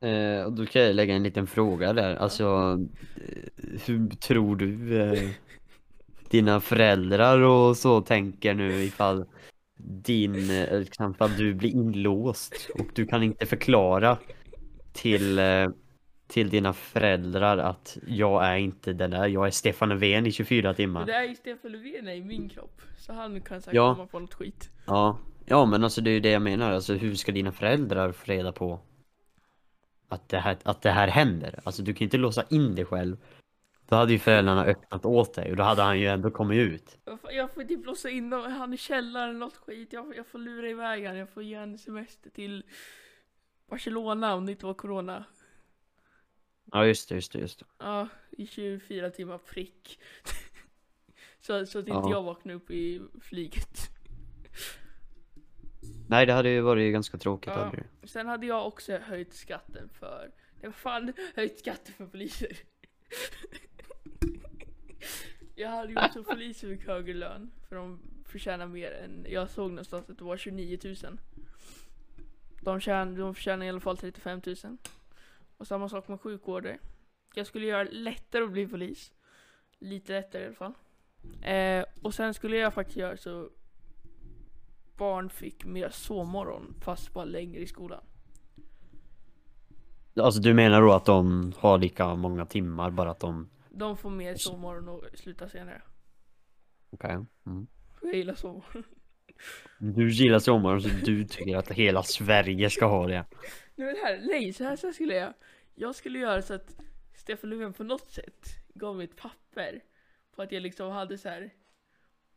eh, 0.00 0.44
Och 0.44 0.52
då 0.52 0.66
kan 0.66 0.82
jag 0.82 0.94
lägga 0.96 1.14
en 1.14 1.22
liten 1.22 1.46
fråga 1.46 1.92
där 1.92 2.16
alltså 2.16 2.78
eh, 3.16 3.80
Hur 3.86 4.08
tror 4.08 4.56
du 4.56 5.00
eh, 5.02 5.28
Dina 6.30 6.60
föräldrar 6.60 7.40
och 7.40 7.76
så 7.76 8.00
tänker 8.00 8.54
nu 8.54 8.82
ifall 8.84 9.24
din, 9.78 10.50
eh, 10.50 10.78
liksom, 10.80 11.10
ifall 11.10 11.36
du 11.36 11.54
blir 11.54 11.70
inlåst 11.70 12.70
och 12.74 12.86
du 12.94 13.06
kan 13.06 13.22
inte 13.22 13.46
förklara 13.46 14.18
till, 14.92 15.38
eh, 15.38 15.68
till 16.28 16.50
dina 16.50 16.72
föräldrar 16.72 17.58
att 17.58 17.98
jag 18.06 18.46
är 18.46 18.56
inte 18.56 18.92
den 18.92 19.10
där, 19.10 19.26
jag 19.26 19.46
är 19.46 19.50
Stefan 19.50 19.88
Löfven 19.88 20.26
i 20.26 20.32
24 20.32 20.68
Men 20.68 20.74
timmar. 20.74 21.06
det 21.06 21.12
är 21.14 21.22
ju 21.28 21.34
Stefan 21.34 21.72
Löfven 21.72 22.08
i 22.08 22.20
min 22.20 22.48
kropp. 22.48 22.80
Så 22.98 23.12
han 23.12 23.40
kan 23.40 23.60
säkert 23.60 23.74
Ja. 23.74 23.94
komma 23.94 24.06
på 24.06 24.18
något 24.18 24.34
skit. 24.34 24.70
Ja, 24.86 25.18
ja 25.46 25.64
men 25.66 25.84
alltså 25.84 26.00
det 26.00 26.10
är 26.10 26.14
ju 26.14 26.20
det 26.20 26.30
jag 26.30 26.42
menar, 26.42 26.72
alltså 26.72 26.94
hur 26.94 27.14
ska 27.14 27.32
dina 27.32 27.52
föräldrar 27.52 28.12
få 28.12 28.32
reda 28.32 28.52
på 28.52 28.80
att 30.08 30.28
det 30.28 30.38
här, 30.38 30.56
att 30.62 30.82
det 30.82 30.90
här 30.90 31.08
händer? 31.08 31.60
Alltså 31.64 31.82
du 31.82 31.94
kan 31.94 32.04
inte 32.04 32.16
låsa 32.16 32.44
in 32.50 32.74
dig 32.74 32.84
själv. 32.84 33.16
Då 33.88 33.96
hade 33.96 34.12
ju 34.12 34.18
föräldrarna 34.18 34.64
öppnat 34.64 35.04
åt 35.04 35.34
dig 35.34 35.50
och 35.50 35.56
då 35.56 35.62
hade 35.62 35.82
han 35.82 36.00
ju 36.00 36.06
ändå 36.06 36.30
kommit 36.30 36.56
ut. 36.58 36.98
Jag 37.04 37.20
får, 37.20 37.32
jag 37.32 37.50
får 37.54 37.64
typ 37.64 37.86
låsa 37.86 38.10
in 38.10 38.30
dem, 38.30 38.52
han 38.52 38.74
i 38.74 38.76
källaren 38.76 39.28
eller 39.30 39.38
något 39.38 39.56
skit. 39.56 39.92
Jag, 39.92 40.04
får- 40.04 40.14
jag 40.16 40.26
får 40.26 40.38
lura 40.38 40.68
iväg 40.70 41.06
han, 41.06 41.16
jag 41.16 41.30
får 41.30 41.42
ge 41.42 41.54
en 41.54 41.78
semester 41.78 42.30
till 42.30 42.64
Barcelona 43.70 44.34
om 44.34 44.46
det 44.46 44.52
inte 44.52 44.66
var 44.66 44.74
corona. 44.74 45.24
Ja 46.72 46.86
just 46.86 47.08
det, 47.08 47.14
just 47.14 47.32
det, 47.32 47.38
just 47.38 47.58
det. 47.58 47.64
Ja, 47.78 48.08
i 48.30 48.46
24 48.46 49.10
timmar 49.10 49.38
prick. 49.38 49.98
så, 51.40 51.66
så 51.66 51.78
att 51.78 51.88
inte 51.88 51.90
Ja. 51.90 52.10
jag 52.10 52.22
vaknar 52.22 52.54
upp 52.54 52.70
i 52.70 53.02
flyget. 53.22 53.78
Nej 56.08 56.26
det 56.26 56.32
hade 56.32 56.48
ju 56.48 56.60
varit 56.60 56.92
ganska 56.92 57.18
tråkigt 57.18 57.52
Ja. 57.56 57.64
hade 57.64 57.76
det. 57.76 58.08
Sen 58.08 58.26
hade 58.26 58.46
jag 58.46 58.66
också 58.66 58.98
höjt 58.98 59.34
skatten 59.34 59.88
för, 59.88 60.30
det 60.60 60.66
var 60.66 60.72
fan 60.72 61.12
höjt 61.34 61.58
skatten 61.58 61.94
för 61.94 62.06
poliser. 62.06 62.52
jag 65.54 65.68
hade 65.68 65.92
gjort 65.92 66.12
så 66.12 66.24
poliser 66.24 66.68
fick 66.68 66.86
högre 66.86 67.14
lön, 67.14 67.50
för 67.68 67.76
de 67.76 68.00
förtjänar 68.24 68.66
mer 68.66 68.92
än, 68.92 69.26
jag 69.28 69.50
såg 69.50 69.70
någonstans 69.70 70.10
att 70.10 70.18
det 70.18 70.24
var 70.24 70.36
29 70.36 70.78
000. 70.84 70.96
De, 72.60 72.80
tjän, 72.80 73.14
de 73.14 73.34
förtjänar 73.34 73.66
i 73.66 73.68
alla 73.68 73.80
fall 73.80 73.96
35 73.96 74.40
000. 74.46 74.56
Och 75.56 75.66
samma 75.66 75.88
sak 75.88 76.08
med 76.08 76.20
sjukvårdare. 76.20 76.78
Jag 77.34 77.46
skulle 77.46 77.66
göra 77.66 77.84
det 77.84 77.90
lättare 77.90 78.44
att 78.44 78.50
bli 78.50 78.68
polis. 78.68 79.12
Lite 79.78 80.12
lättare 80.12 80.42
i 80.42 80.46
alla 80.46 80.54
fall. 80.54 80.74
Eh, 81.42 81.84
och 82.02 82.14
sen 82.14 82.34
skulle 82.34 82.56
jag 82.56 82.74
faktiskt 82.74 82.96
göra 82.96 83.16
så 83.16 83.50
barn 84.96 85.30
fick 85.30 85.64
mer 85.64 85.88
sovmorgon 85.88 86.74
fast 86.80 87.12
bara 87.12 87.24
längre 87.24 87.60
i 87.60 87.66
skolan. 87.66 88.04
Alltså 90.16 90.40
du 90.40 90.54
menar 90.54 90.82
då 90.82 90.92
att 90.92 91.04
de 91.04 91.52
har 91.56 91.78
lika 91.78 92.14
många 92.14 92.46
timmar 92.46 92.90
bara 92.90 93.10
att 93.10 93.20
de... 93.20 93.50
De 93.70 93.96
får 93.96 94.10
mer 94.10 94.34
sovmorgon 94.34 94.88
och 94.88 95.04
slutar 95.14 95.48
senare. 95.48 95.82
Okej. 96.90 97.24
Mm. 97.46 97.66
Jag 98.02 98.14
gillar 98.14 98.34
sovmorgon. 98.34 98.84
Du 99.78 100.10
gillar 100.10 100.38
sommaren 100.38 100.80
så 100.80 100.88
du 101.04 101.24
tycker 101.24 101.56
att 101.56 101.70
hela 101.70 102.02
Sverige 102.02 102.70
ska 102.70 102.86
ha 102.86 103.06
det. 103.06 103.24
Nu 103.74 103.88
är 103.88 103.92
det 103.92 104.00
här, 104.06 104.20
nej 104.26 104.52
så 104.52 104.64
här, 104.64 104.76
så 104.76 104.86
här 104.86 104.94
skulle 104.94 105.14
jag. 105.14 105.34
Jag 105.74 105.94
skulle 105.94 106.18
göra 106.18 106.42
så 106.42 106.54
att 106.54 106.76
Stefan 107.14 107.50
Löfven 107.50 107.72
på 107.72 107.84
något 107.84 108.10
sätt 108.10 108.46
gav 108.74 108.96
mig 108.96 109.04
ett 109.04 109.16
papper. 109.16 109.80
På 110.36 110.42
att 110.42 110.52
jag 110.52 110.62
liksom 110.62 110.92
hade 110.92 111.18
så 111.18 111.28
här. 111.28 111.50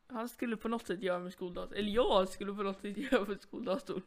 Han 0.10 0.30
skulle 0.30 0.58
på 0.58 0.68
något 0.68 0.86
sätt 0.88 1.02
göra 1.04 1.20
med 1.20 1.34
skoldatorn. 1.34 1.78
Eller 1.78 1.92
jag 1.92 2.30
skulle 2.30 2.54
på 2.54 2.64
något 2.64 2.82
sätt 2.82 2.98
göra 3.12 3.26
med 3.26 3.42
skoldatorn. 3.42 4.02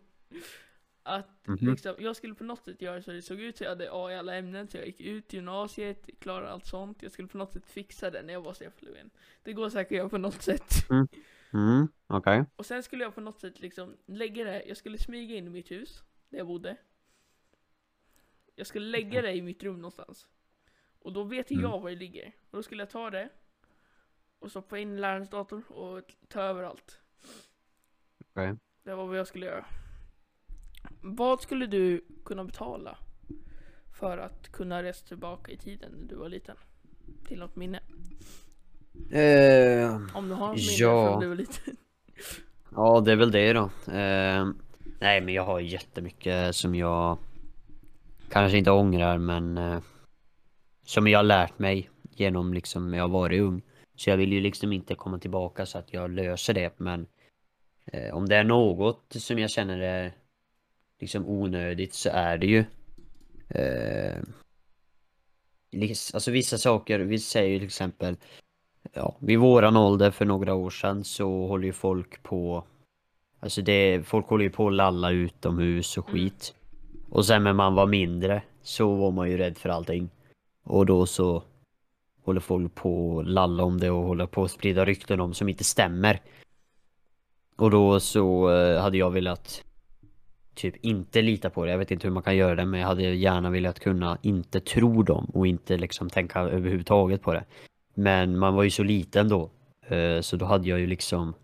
Att 1.03 1.47
Mhm. 1.47 1.71
liksom, 1.71 1.95
jag 1.99 2.17
skulle 2.17 2.35
på 2.35 2.45
något 2.45 2.65
sätt 2.65 2.83
göra 2.83 3.03
så 3.03 3.11
det 3.11 3.23
såg 3.23 3.41
ut 3.41 3.57
så 3.59 3.65
jag 3.65 3.69
hade 3.71 3.89
A 3.93 4.13
i 4.13 4.15
alla 4.17 4.35
ämnen. 4.37 4.69
Så 4.69 4.77
jag 4.77 4.87
gick 4.87 5.01
ut 5.01 5.33
gymnasiet, 5.33 6.11
klarade 6.19 6.51
allt 6.51 6.67
sånt. 6.67 7.03
Jag 7.03 7.13
skulle 7.13 7.29
på 7.29 7.39
något 7.39 7.53
sätt 7.53 7.67
fixa 7.67 8.11
det 8.11 8.23
när 8.23 8.33
jag 8.33 8.41
var 8.41 8.53
Stefan 8.53 8.79
Löfven. 8.89 9.11
Det 9.43 9.53
går 9.53 9.69
säkert 9.71 9.93
att 9.93 9.97
göra 9.97 10.09
på 10.09 10.19
något 10.19 10.43
sätt. 10.43 10.75
Mm, 11.53 11.89
okej. 12.07 12.45
Och 12.57 12.67
sen 12.67 12.83
skulle 12.83 13.05
jag 13.05 13.15
på 13.15 13.21
något 13.21 13.41
sätt 13.41 13.61
liksom 13.61 13.97
lägga 14.07 14.45
det, 14.45 14.63
jag 14.67 14.77
skulle 14.77 14.99
smyga 14.99 15.37
in 15.37 15.47
i 15.47 15.51
mitt 15.51 15.71
hus, 15.71 16.03
där 16.29 16.39
jag 16.39 16.47
bodde. 16.47 16.77
Jag 18.55 18.67
skulle 18.67 18.87
lägga 18.87 19.23
det 19.23 19.33
i 19.33 19.43
mitt 19.43 19.63
rum 19.63 19.77
någonstans. 19.77 20.29
Och 20.99 21.13
då 21.13 21.23
vet 21.25 21.51
ju 21.51 21.55
Mm. 21.55 21.71
jag 21.71 21.81
var 21.81 21.91
det 21.91 21.97
ligger. 21.97 22.27
Och 22.51 22.57
då 22.59 22.63
skulle 22.63 22.83
jag 22.83 22.91
ta 22.91 23.11
det, 23.11 23.29
och 24.43 24.51
stoppa 24.51 24.79
in 24.79 25.01
lärarens 25.01 25.31
dator 25.31 25.63
och 25.73 26.01
ta 26.29 26.41
över 26.41 26.63
allt. 26.63 26.99
Okej. 28.31 28.55
Det 28.85 28.95
var 28.95 29.07
vad 29.07 29.19
jag 29.19 29.27
skulle 29.27 29.47
göra. 29.47 29.65
Vad 31.01 31.41
skulle 31.41 31.67
du 31.67 32.05
kunna 32.25 32.45
betala 32.45 32.99
för 33.93 34.19
att 34.19 34.53
kunna 34.53 34.83
resa 34.83 35.07
tillbaka 35.07 35.53
i 35.53 35.57
tiden 35.57 35.93
när 36.01 36.09
du 36.09 36.15
var 36.15 36.29
liten? 36.29 36.57
Till 37.27 37.39
något 37.39 37.57
minne? 37.57 37.81
Eh, 39.11 40.17
Om 40.17 40.29
du 40.29 40.35
har 40.35 40.49
något 40.49 40.57
minne 40.57 40.73
Ja. 40.79 41.11
från 41.11 41.21
du 41.21 41.29
var 41.29 41.35
liten. 41.35 41.77
ja, 42.75 43.01
det 43.01 43.13
är 43.13 43.17
väl 43.17 43.31
det 43.33 43.53
då. 43.53 43.65
Eh, 43.93 44.47
nej, 45.01 45.21
men 45.21 45.29
jag 45.35 45.45
har 45.45 45.61
jättemycket 45.61 46.57
som 46.57 46.75
jag 46.75 47.19
kanske 48.31 48.59
inte 48.59 48.71
ångrar, 48.71 49.19
men 49.19 49.59
eh, 49.59 49.81
som 50.85 51.07
jag 51.07 51.19
har 51.19 51.25
lärt 51.25 51.59
mig 51.59 51.91
genom 52.11 52.55
liksom 52.55 52.91
när 52.91 52.99
jag 52.99 53.05
har 53.05 53.09
varit 53.13 53.41
ung. 53.41 53.63
Så 54.03 54.11
jag 54.11 54.17
vill 54.17 54.33
ju 54.33 54.41
liksom 54.41 54.73
inte 54.73 54.95
komma 54.95 55.19
tillbaka 55.19 55.67
så 55.67 55.79
att 55.79 55.93
jag 55.93 56.11
löser 56.11 56.55
det, 56.55 56.73
men 56.77 57.07
eh, 57.87 58.15
om 58.15 58.29
det 58.29 58.37
är 58.37 58.45
något 58.45 59.05
som 59.09 59.39
jag 59.39 59.51
känner 59.51 59.79
är 59.79 60.13
liksom 61.01 61.29
onödigt 61.29 61.95
så 61.95 62.11
är 62.13 62.39
det 62.39 62.47
ju 62.47 62.65
eh, 63.49 64.23
alltså 66.15 66.31
vissa 66.31 66.59
saker, 66.59 66.99
vi 66.99 67.19
säger 67.19 67.49
ju 67.49 67.59
till 67.59 67.67
exempel 67.67 68.17
Ja, 68.93 69.17
vid 69.21 69.39
våran 69.39 69.77
ålder 69.77 70.11
för 70.11 70.25
några 70.25 70.55
år 70.55 70.71
sedan 70.71 71.05
så 71.05 71.47
håller 71.47 71.67
ju 71.67 71.73
folk 71.73 72.23
på 72.23 72.65
Alltså 73.41 73.63
det, 73.63 74.03
folk 74.07 74.27
håller 74.27 74.45
ju 74.45 74.51
på 74.51 74.67
att 74.67 74.75
lalla 74.75 75.11
utomhus 75.11 75.99
och 75.99 76.09
Mm. 76.09 76.21
skit 76.21 76.55
Och 77.11 77.27
sen 77.27 77.45
när 77.45 77.53
man 77.53 77.75
var 77.75 77.87
mindre 77.87 78.43
så 78.63 78.95
var 78.95 79.11
man 79.11 79.31
ju 79.31 79.37
rädd 79.37 79.59
för 79.59 79.69
allting 79.69 80.11
Och 80.63 80.87
då 80.87 81.07
så 81.07 81.43
Håller 82.23 82.41
folk 82.41 82.75
på 82.75 83.21
att 83.21 83.27
lalla 83.27 83.65
om 83.65 83.81
det 83.81 83.91
och 83.91 84.05
håller 84.05 84.27
på 84.27 84.45
att 84.45 84.51
sprida 84.51 84.85
rykten 84.85 85.21
om 85.21 85.35
som 85.35 85.49
inte 85.49 85.65
stämmer. 85.65 86.21
Och 87.57 87.71
då 87.71 88.01
så 88.01 88.51
eh, 88.51 88.83
hade 88.83 88.99
jag 88.99 89.11
velat 89.11 89.65
Typ 90.55 90.77
inte 90.85 91.23
lita 91.23 91.51
på 91.51 91.65
det, 91.65 91.71
jag 91.71 91.79
vet 91.79 91.91
inte 91.91 92.07
hur 92.07 92.15
man 92.15 92.23
kan 92.23 92.37
göra 92.37 92.55
det 92.55 92.67
men 92.67 92.81
jag 92.81 92.87
hade 92.87 93.03
gärna 93.03 93.51
velat 93.51 93.81
kunna 93.81 94.19
inte 94.23 94.61
tro 94.61 95.03
dem 95.03 95.25
och 95.25 95.47
inte 95.47 95.77
liksom 95.77 96.11
tänka 96.11 96.41
överhuvudtaget 96.41 97.23
på 97.23 97.33
det. 97.33 97.45
Men 97.95 98.39
man 98.39 98.55
var 98.55 98.63
ju 98.63 98.71
så 98.71 98.83
liten 98.83 99.29
då 99.29 99.51
eh, 99.89 100.21
Så 100.21 100.37
då 100.37 100.45
hade 100.45 100.69
jag 100.69 100.81
ju 100.81 100.87
liksom 100.87 101.35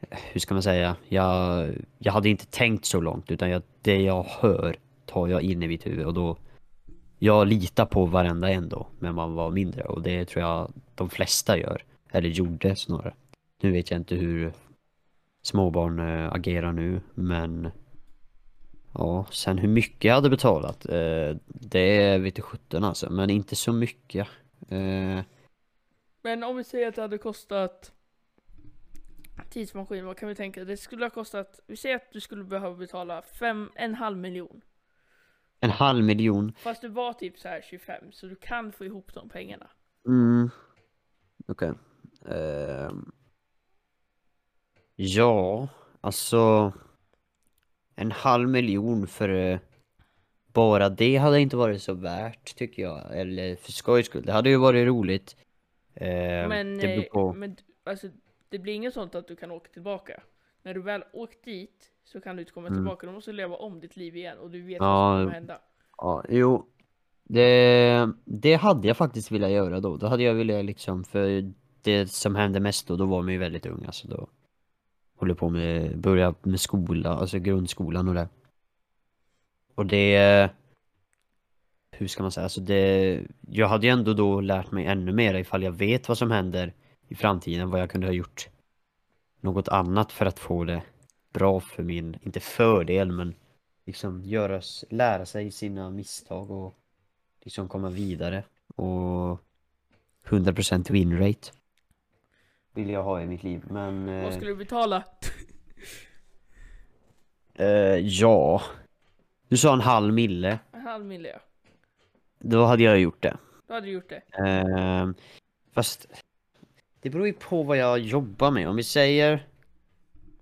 eh, 0.00 0.18
Hur 0.32 0.40
ska 0.40 0.54
man 0.54 0.62
säga? 0.62 0.96
Jag, 1.08 1.68
jag 1.98 2.12
hade 2.12 2.28
inte 2.28 2.46
tänkt 2.46 2.84
så 2.84 3.00
långt 3.00 3.30
utan 3.30 3.50
jag, 3.50 3.62
det 3.82 4.02
jag 4.02 4.22
hör 4.22 4.76
tar 5.06 5.28
jag 5.28 5.42
in 5.42 5.62
i 5.62 5.68
mitt 5.68 5.86
huvud 5.86 6.06
och 6.06 6.14
då 6.14 6.36
jag 7.24 7.46
litar 7.46 7.86
på 7.86 8.06
varenda 8.06 8.50
en 8.50 8.68
då 8.68 8.86
när 8.98 9.12
man 9.12 9.34
var 9.34 9.50
mindre 9.50 9.82
och 9.82 10.02
det 10.02 10.24
tror 10.24 10.44
jag 10.44 10.72
de 10.94 11.10
flesta 11.10 11.58
gör 11.58 11.84
Eller 12.10 12.28
gjorde 12.28 12.76
snarare 12.76 13.14
Nu 13.62 13.72
vet 13.72 13.90
jag 13.90 14.00
inte 14.00 14.14
hur 14.14 14.52
småbarn 15.42 15.98
eh, 15.98 16.32
agerar 16.32 16.72
nu 16.72 17.00
men 17.14 17.70
Ja, 18.94 19.26
sen 19.30 19.58
hur 19.58 19.68
mycket 19.68 20.04
jag 20.04 20.14
hade 20.14 20.30
betalat 20.30 20.86
eh, 20.86 21.36
Det 21.46 22.18
vete 22.18 22.42
sjutton 22.42 22.84
alltså, 22.84 23.10
men 23.10 23.30
inte 23.30 23.56
så 23.56 23.72
mycket 23.72 24.28
eh, 24.68 25.20
Men 26.22 26.44
om 26.44 26.56
vi 26.56 26.64
säger 26.64 26.88
att 26.88 26.94
det 26.94 27.02
hade 27.02 27.18
kostat 27.18 27.92
tidsmaskin, 29.50 30.06
vad 30.06 30.16
kan 30.16 30.28
vi 30.28 30.34
tänka? 30.34 30.64
Det 30.64 30.76
skulle 30.76 31.04
ha 31.04 31.10
kostat, 31.10 31.60
vi 31.66 31.76
säger 31.76 31.96
att 31.96 32.12
du 32.12 32.20
skulle 32.20 32.44
behöva 32.44 32.76
betala 32.76 33.22
fem, 33.22 33.70
en 33.74 33.94
halv 33.94 34.16
miljon. 34.16 34.60
En 35.64 35.70
halv 35.70 36.04
miljon 36.04 36.52
Fast 36.56 36.82
du 36.82 36.88
var 36.88 37.12
typ 37.12 37.38
så 37.38 37.48
här 37.48 37.60
25, 37.60 38.12
så 38.12 38.26
du 38.26 38.36
kan 38.36 38.72
få 38.72 38.84
ihop 38.84 39.14
de 39.14 39.28
pengarna. 39.28 39.70
Mm. 40.06 40.50
Okej. 41.48 41.72
Ehm. 42.28 43.12
Ja, 44.96 45.68
alltså. 46.00 46.72
En 47.94 48.12
halv 48.12 48.48
miljon 48.48 49.06
för 49.06 49.28
eh, 49.28 49.58
bara 50.52 50.88
det 50.88 51.16
hade 51.16 51.40
inte 51.40 51.56
varit 51.56 51.82
så 51.82 51.94
värt 51.94 52.56
tycker 52.56 52.82
jag. 52.82 53.18
Eller 53.18 53.56
för 53.56 53.72
skojs 53.72 54.06
skull. 54.06 54.24
Det 54.24 54.32
hade 54.32 54.50
ju 54.50 54.56
varit 54.56 54.86
roligt. 54.86 55.36
Ehm, 55.94 56.48
Men, 56.48 56.78
det 56.78 57.06
eh, 57.14 57.32
men 57.32 57.56
alltså, 57.84 58.08
det 58.48 58.58
blir 58.58 58.74
inget 58.74 58.94
sånt 58.94 59.14
att 59.14 59.28
du 59.28 59.36
kan 59.36 59.50
åka 59.50 59.70
tillbaka. 59.70 60.22
När 60.62 60.74
du 60.74 60.82
väl 60.82 61.04
åkt 61.12 61.44
dit 61.44 61.90
så 62.04 62.20
kan 62.20 62.36
du 62.36 62.42
inte 62.42 62.52
komma 62.52 62.66
Mm. 62.66 62.78
tillbaka. 62.78 63.06
Du 63.06 63.12
måste 63.12 63.32
leva 63.32 63.56
om 63.56 63.80
ditt 63.80 63.96
liv 63.96 64.16
igen 64.16 64.38
och 64.38 64.50
du 64.50 64.62
vet 64.62 64.76
Ja, 64.76 64.82
vad 65.10 65.16
som 65.18 65.24
kommer 65.24 65.34
hända. 65.34 65.58
Ja, 65.96 66.24
jo. 66.28 66.66
Det, 67.24 68.08
det 68.24 68.54
hade 68.54 68.88
jag 68.88 68.96
faktiskt 68.96 69.30
velat 69.32 69.50
göra 69.50 69.80
då. 69.80 69.96
Då 69.96 70.06
hade 70.06 70.22
jag 70.22 70.34
velat 70.34 70.64
liksom, 70.64 71.04
för 71.04 71.52
det 71.82 72.06
som 72.10 72.34
hände 72.34 72.60
mest 72.60 72.86
då, 72.88 72.96
då 72.96 73.06
var 73.06 73.22
man 73.22 73.32
ju 73.32 73.38
väldigt 73.38 73.66
ung 73.66 73.84
alltså 73.86 74.08
då. 74.08 74.28
Håller 75.16 75.34
på 75.34 75.48
med, 75.50 75.98
börja 75.98 76.34
med 76.42 76.60
skola, 76.60 77.10
alltså 77.10 77.38
grundskolan 77.38 78.08
och 78.08 78.14
det. 78.14 78.28
Och 79.74 79.86
det, 79.86 80.50
hur 81.90 82.06
ska 82.06 82.22
man 82.22 82.32
säga, 82.32 82.44
alltså 82.44 82.60
det, 82.60 83.20
jag 83.40 83.68
hade 83.68 83.86
ju 83.86 83.92
ändå 83.92 84.14
då 84.14 84.40
lärt 84.40 84.70
mig 84.70 84.86
ännu 84.86 85.12
mer 85.12 85.34
ifall 85.34 85.62
jag 85.62 85.72
vet 85.72 86.08
vad 86.08 86.18
som 86.18 86.30
händer 86.30 86.72
i 87.08 87.14
framtiden, 87.14 87.70
vad 87.70 87.80
jag 87.80 87.90
kunde 87.90 88.06
ha 88.06 88.14
gjort 88.14 88.48
något 89.40 89.68
annat 89.68 90.12
för 90.12 90.26
att 90.26 90.38
få 90.38 90.64
det 90.64 90.82
bra 91.34 91.60
för 91.60 91.82
min, 91.82 92.16
inte 92.22 92.40
fördel 92.40 93.12
men 93.12 93.34
liksom 93.86 94.24
göra, 94.24 94.60
lära 94.90 95.26
sig 95.26 95.50
sina 95.50 95.90
misstag 95.90 96.50
och 96.50 96.74
liksom 97.40 97.68
komma 97.68 97.90
vidare 97.90 98.44
och 98.76 99.40
100% 100.26 100.92
win 100.92 101.18
rate 101.18 101.50
vill 102.72 102.90
jag 102.90 103.02
ha 103.02 103.20
i 103.20 103.26
mitt 103.26 103.42
liv 103.42 103.64
men 103.70 104.06
Vad 104.06 104.24
eh, 104.24 104.30
skulle 104.30 104.50
du 104.50 104.56
betala? 104.56 105.04
eh, 107.54 107.66
ja 107.98 108.62
du 109.48 109.56
sa 109.56 109.72
en 109.72 109.80
halv 109.80 110.14
mille 110.14 110.58
En 110.72 110.80
halv 110.80 111.04
mille 111.04 111.28
ja. 111.28 111.38
då 112.38 112.64
hade 112.64 112.82
jag 112.82 113.00
gjort 113.00 113.22
det 113.22 113.36
Då 113.66 113.74
hade 113.74 113.86
du 113.86 113.92
gjort 113.92 114.08
det. 114.08 114.22
eh, 114.48 115.10
fast 115.72 116.08
det 117.00 117.10
beror 117.10 117.26
ju 117.26 117.32
på 117.32 117.62
vad 117.62 117.76
jag 117.76 117.98
jobbar 117.98 118.50
med 118.50 118.68
om 118.68 118.76
vi 118.76 118.82
säger 118.82 119.46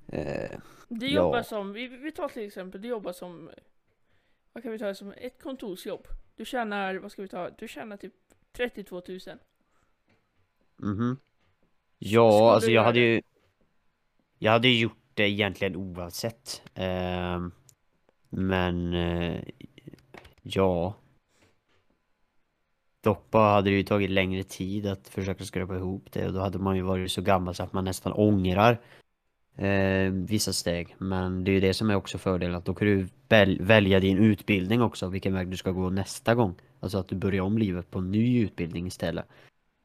eh, 0.08 0.50
Ja. 1.00 1.08
jobbar 1.22 1.42
som, 1.42 1.72
vi, 1.72 1.86
vi 1.88 2.12
tar 2.12 2.28
till 2.28 2.46
exempel, 2.46 2.80
du 2.82 2.88
jobbar 2.88 3.12
som, 3.12 3.50
vad 4.52 4.62
kan 4.62 4.72
vi 4.72 4.78
ta 4.78 4.94
som 4.94 5.12
ett 5.12 5.42
kontorsjobb. 5.42 6.06
Du 6.36 6.44
tjänar, 6.44 6.94
vad 6.94 7.12
ska 7.12 7.22
vi 7.22 7.28
ta, 7.28 7.50
du 7.50 7.68
tjänar 7.68 7.96
typ 7.96 8.14
32 8.52 9.02
000. 9.08 9.18
Mhm. 10.76 11.16
Skulle 11.16 11.18
Ja, 11.98 12.52
alltså 12.54 12.68
du 12.68 12.74
jag 12.74 12.82
hade 12.84 13.00
det? 13.00 13.06
ju 13.14 13.22
Jag 14.38 14.52
hade 14.52 14.68
gjort 14.68 14.98
det 15.14 15.28
egentligen 15.30 15.76
oavsett 15.76 16.62
Ehm, 16.74 17.52
Men 18.30 18.94
eh, 18.94 19.42
Ja 20.42 20.94
Dock 23.00 23.30
bara 23.30 23.52
hade 23.54 23.70
det 23.70 23.76
ju 23.76 23.82
tagit 23.82 24.10
längre 24.10 24.42
tid 24.42 24.86
att 24.86 25.08
försöka 25.08 25.44
skrapa 25.44 25.76
ihop 25.76 26.12
det 26.12 26.26
och 26.26 26.32
då 26.32 26.40
hade 26.40 26.58
man 26.58 26.76
ju 26.76 26.82
varit 26.82 27.12
så 27.12 27.22
gammal 27.22 27.54
så 27.54 27.62
att 27.62 27.72
man 27.72 27.84
nästan 27.84 28.12
ångrar 28.12 28.80
eh, 29.56 30.12
vissa 30.12 30.52
steg. 30.52 30.96
Men 30.98 31.44
det 31.44 31.50
är 31.50 31.52
ju 31.52 31.60
det 31.60 31.74
som 31.74 31.90
är 31.90 31.94
också 31.94 32.18
fördelen 32.18 32.56
att 32.56 32.64
då 32.64 32.74
kan 32.74 32.88
du 32.88 33.08
väl, 33.28 33.62
välja 33.62 34.00
din 34.00 34.18
utbildning 34.18 34.82
också, 34.82 35.08
vilken 35.08 35.34
väg 35.34 35.48
du 35.48 35.56
ska 35.56 35.70
gå 35.70 35.90
nästa 35.90 36.34
gång. 36.34 36.54
Alltså 36.80 36.98
att 36.98 37.08
du 37.08 37.16
börjar 37.16 37.42
om 37.42 37.58
livet 37.58 37.90
på 37.90 37.98
en 37.98 38.10
ny 38.10 38.42
utbildning 38.42 38.86
istället. 38.86 39.26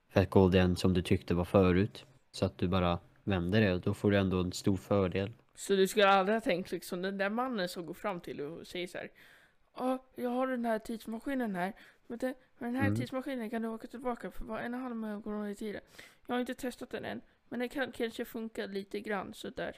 För 0.10 0.22
att 0.22 0.30
gå 0.30 0.50
den 0.50 0.76
som 0.76 0.94
du 0.94 1.02
tyckte 1.02 1.34
var 1.34 1.46
förut. 1.46 2.06
Så 2.32 2.46
att 2.46 2.58
du 2.58 2.68
bara 2.68 3.00
vänder 3.24 3.62
det. 3.62 3.74
Och 3.74 3.82
då 3.82 3.94
får 3.94 4.12
du 4.12 4.18
ändå 4.18 4.40
en 4.40 4.52
stor 4.52 4.78
fördel. 4.78 5.32
Så 5.56 5.74
du 5.74 5.88
skulle 5.88 6.08
aldrig 6.08 6.36
ha 6.36 6.42
tänkt 6.42 6.72
liksom 6.72 7.02
den 7.02 7.18
där 7.18 7.30
mannen 7.30 7.70
som 7.70 7.86
går 7.86 7.94
fram 7.94 8.20
till 8.20 8.42
och 8.42 8.68
säger 8.68 8.88
så 8.88 8.98
här. 8.98 9.10
Ja, 9.78 10.04
jag 10.16 10.30
har 10.30 10.48
den 10.48 10.66
här 10.66 10.80
tidsmaskinen 10.80 11.56
här. 11.56 11.74
Men, 12.08 12.18
det, 12.20 12.34
men 12.58 12.74
den 12.74 12.82
här 12.82 12.88
Mm. 12.88 13.00
tidsmaskinen 13.00 13.50
kan 13.50 13.62
du 13.62 13.68
åka 13.68 13.88
tillbaka 13.88 14.32
för 14.32 14.44
bara 14.44 14.62
en 14.62 14.74
och 14.74 14.80
en 14.80 15.04
halv 15.04 15.22
kronor 15.22 15.48
i 15.48 15.56
tiden. 15.56 15.82
Jag 16.28 16.36
har 16.36 16.40
inte 16.40 16.56
testat 16.56 16.90
den 16.90 17.06
än. 17.06 17.22
Men 17.50 17.60
den 17.60 17.70
kan 17.70 17.92
kanske 17.92 18.26
funka 18.26 18.66
lite 18.66 19.00
grann 19.00 19.34
sådär. 19.34 19.76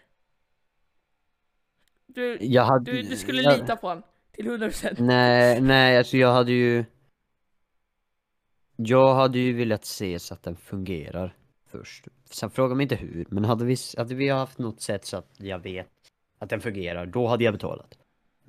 Du, 2.05 2.57
hade 2.59 2.91
du, 2.91 3.01
du 3.01 3.17
skulle 3.17 3.41
jag- 3.41 3.59
lita 3.59 3.75
på 3.75 3.87
han 3.89 4.03
till 4.31 4.45
100%. 4.47 4.95
Nej, 4.99 5.61
nej 5.61 5.97
alltså 5.97 6.17
jag 6.17 6.33
hade 6.33 6.51
ju 6.51 6.85
Jag 8.75 9.15
hade 9.15 9.39
ju 9.39 9.53
velat 9.53 9.85
se 9.85 10.19
så 10.19 10.33
att 10.33 10.43
den 10.43 10.55
fungerar 10.55 11.35
först 11.65 12.07
Sen 12.25 12.49
fråga 12.51 12.75
mig 12.75 12.83
inte 12.83 12.95
hur, 12.95 13.25
men 13.29 13.45
hade 13.45 13.65
vi, 13.65 13.75
hade 13.97 14.15
vi 14.15 14.29
haft 14.29 14.57
något 14.57 14.81
sätt 14.81 15.05
så 15.05 15.17
att 15.17 15.33
jag 15.37 15.59
vet 15.59 15.89
att 16.37 16.49
den 16.49 16.61
fungerar, 16.61 17.05
då 17.05 17.27
hade 17.27 17.43
jag 17.43 17.53
betalat 17.53 17.98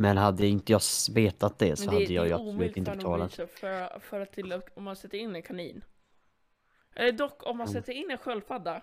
Men 0.00 0.16
hade 0.16 0.46
inte 0.46 0.72
jag 0.72 0.80
vetat 1.14 1.58
det 1.58 1.76
så 1.76 1.84
det, 1.84 1.90
hade 1.90 2.04
jag 2.12 2.26
ju 2.26 2.32
absolut 2.32 2.76
inte 2.76 2.90
betalat 2.90 3.34
för, 3.34 3.98
för 4.00 4.20
att 4.20 4.32
till 4.32 4.60
om 4.74 4.84
man 4.84 4.96
sätter 4.96 5.18
in 5.18 5.34
en 5.36 5.42
kanin. 5.42 5.84
Eller 6.94 7.12
dock 7.12 7.46
om 7.46 7.56
man 7.58 7.66
Mm. 7.68 7.80
sätter 7.80 7.92
in 7.92 8.10
en 8.10 8.18
sköldpadda 8.18 8.82